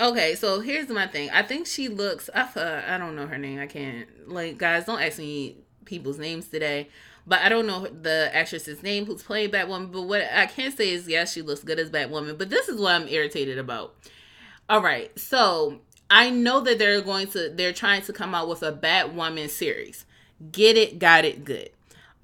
[0.00, 1.30] Okay, so here's my thing.
[1.30, 2.28] I think she looks.
[2.34, 3.58] I uh, I don't know her name.
[3.58, 4.84] I can't like guys.
[4.84, 6.88] Don't ask me people's names today.
[7.26, 9.90] But I don't know the actress's name who's playing Batwoman.
[9.90, 12.38] But what I can say is, yes, she looks good as Batwoman.
[12.38, 13.96] But this is what I'm irritated about.
[14.68, 15.80] All right, so
[16.10, 17.48] I know that they're going to.
[17.48, 20.04] They're trying to come out with a Batwoman series.
[20.52, 21.70] Get it, got it, good.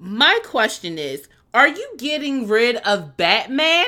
[0.03, 3.85] My question is, are you getting rid of Batman?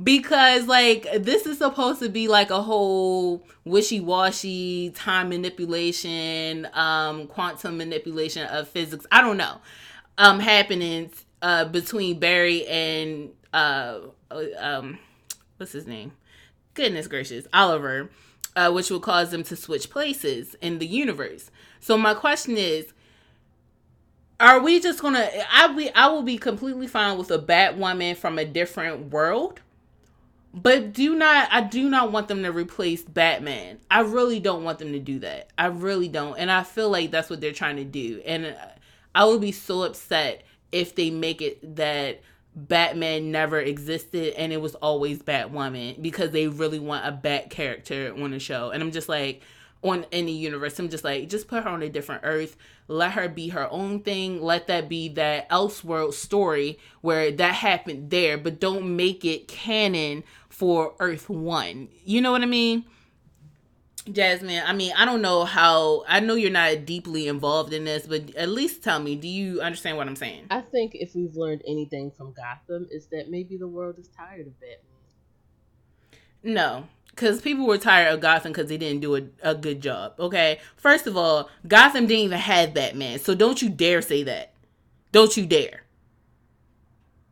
[0.00, 7.78] Because like this is supposed to be like a whole wishy-washy time manipulation, um, quantum
[7.78, 9.06] manipulation of physics.
[9.10, 9.60] I don't know.
[10.18, 11.10] Um, happening
[11.42, 13.98] uh between Barry and uh,
[14.30, 15.00] uh um
[15.56, 16.12] what's his name?
[16.74, 18.08] Goodness gracious, Oliver,
[18.54, 21.50] uh, which will cause them to switch places in the universe.
[21.80, 22.92] So my question is,
[24.38, 28.38] are we just gonna i be i will be completely fine with a batwoman from
[28.38, 29.60] a different world
[30.52, 33.78] but do not i do not want them to replace batman.
[33.90, 35.50] I really don't want them to do that.
[35.58, 38.54] I really don't and i feel like that's what they're trying to do and uh,
[39.14, 42.20] i would be so upset if they make it that
[42.54, 48.14] batman never existed and it was always batwoman because they really want a bat character
[48.18, 49.42] on the show and i'm just like
[49.82, 50.78] on any universe.
[50.78, 52.56] I'm just like, just put her on a different earth.
[52.88, 54.42] Let her be her own thing.
[54.42, 60.24] Let that be that Elseworld story where that happened there, but don't make it canon
[60.48, 61.88] for Earth One.
[62.04, 62.84] You know what I mean?
[64.10, 66.04] Jasmine, I mean, I don't know how.
[66.06, 69.60] I know you're not deeply involved in this, but at least tell me, do you
[69.60, 70.46] understand what I'm saying?
[70.48, 74.46] I think if we've learned anything from Gotham, is that maybe the world is tired
[74.46, 74.78] of Batman.
[76.44, 76.86] No,
[77.16, 80.12] because people were tired of Gotham because they didn't do a, a good job.
[80.18, 84.52] Okay, first of all, Gotham didn't even have Batman, so don't you dare say that.
[85.12, 85.84] Don't you dare.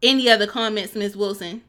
[0.02, 1.62] Any other comments, Miss Wilson?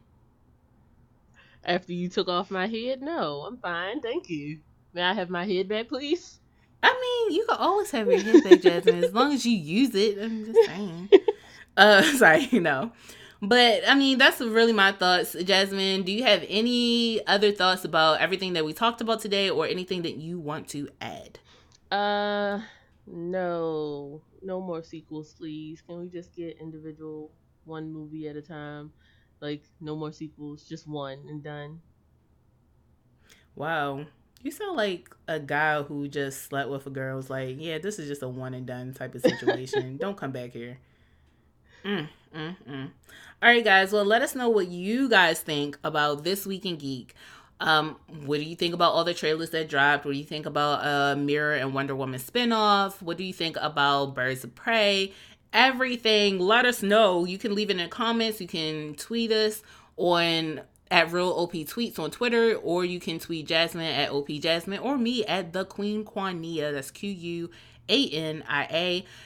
[1.62, 4.60] After you took off my head, no, I'm fine, thank you.
[4.94, 6.40] May I have my head back, please?
[6.82, 6.92] I
[7.28, 10.18] mean, you can always have your head back, Jasmine, as long as you use it.
[10.18, 11.10] I'm just saying.
[11.76, 12.90] Uh, sorry, no.
[13.42, 15.34] But I mean, that's really my thoughts.
[15.34, 19.66] Jasmine, do you have any other thoughts about everything that we talked about today or
[19.66, 21.38] anything that you want to add?
[21.90, 22.60] Uh,
[23.06, 24.22] no.
[24.42, 25.82] No more sequels, please.
[25.82, 27.30] Can we just get individual
[27.64, 28.92] one movie at a time?
[29.40, 31.80] Like, no more sequels, just one and done.
[33.54, 34.06] Wow.
[34.42, 37.16] You sound like a guy who just slept with a girl.
[37.16, 39.96] Was like, yeah, this is just a one and done type of situation.
[40.00, 40.78] Don't come back here.
[41.86, 42.90] Mm, mm, mm.
[43.42, 43.92] All right, guys.
[43.92, 47.14] Well, let us know what you guys think about this week in geek.
[47.60, 50.04] Um, what do you think about all the trailers that dropped?
[50.04, 53.00] What do you think about uh, Mera and Wonder Woman spinoff?
[53.00, 55.12] What do you think about Birds of Prey?
[55.52, 56.40] Everything.
[56.40, 57.24] Let us know.
[57.24, 58.40] You can leave it in the comments.
[58.40, 59.62] You can tweet us
[59.96, 64.78] on at real op tweets on twitter or you can tweet jasmine at op jasmine
[64.78, 67.50] or me at the queen quania that's q-u-a-n-i-a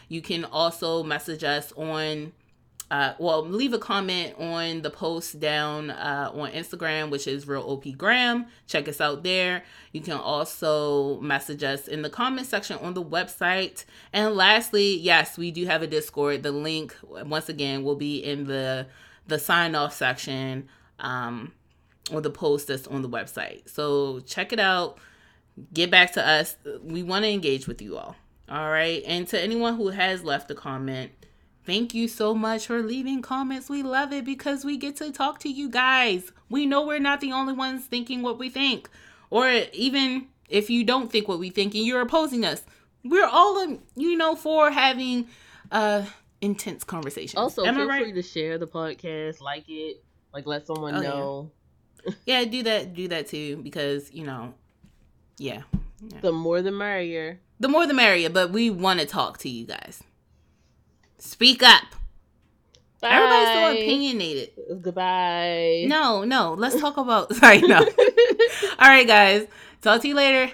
[0.08, 2.32] you can also message us on
[2.90, 7.62] uh, well, leave a comment on the post down uh, on Instagram, which is Real
[7.62, 8.46] OP Graham.
[8.66, 9.62] Check us out there.
[9.92, 13.84] You can also message us in the comment section on the website.
[14.12, 16.42] And lastly, yes, we do have a Discord.
[16.42, 18.88] The link, once again, will be in the
[19.28, 20.68] the sign off section
[20.98, 21.52] um,
[22.12, 23.68] or the post that's on the website.
[23.68, 24.98] So check it out.
[25.72, 26.56] Get back to us.
[26.82, 28.16] We want to engage with you all.
[28.48, 29.04] All right.
[29.06, 31.12] And to anyone who has left a comment,
[31.70, 33.70] Thank you so much for leaving comments.
[33.70, 36.32] We love it because we get to talk to you guys.
[36.48, 38.90] We know we're not the only ones thinking what we think.
[39.30, 42.64] Or even if you don't think what we think and you're opposing us,
[43.04, 45.28] we're all, you know, for having
[45.70, 46.06] uh
[46.40, 47.36] intense conversations.
[47.36, 48.02] Also, Am feel right?
[48.02, 50.02] free to share the podcast, like it,
[50.34, 51.50] like let someone oh, know.
[52.04, 52.40] Yeah.
[52.40, 54.54] yeah, do that, do that too, because you know,
[55.38, 55.62] yeah,
[56.02, 56.20] yeah.
[56.20, 57.38] The more the merrier.
[57.60, 60.02] The more the merrier, but we want to talk to you guys.
[61.20, 61.84] Speak up.
[63.00, 63.10] Bye.
[63.10, 64.50] Everybody's so opinionated.
[64.82, 65.84] Goodbye.
[65.86, 66.54] No, no.
[66.54, 67.34] Let's talk about.
[67.36, 67.78] Sorry, no.
[68.78, 69.46] All right, guys.
[69.82, 70.52] Talk to you later.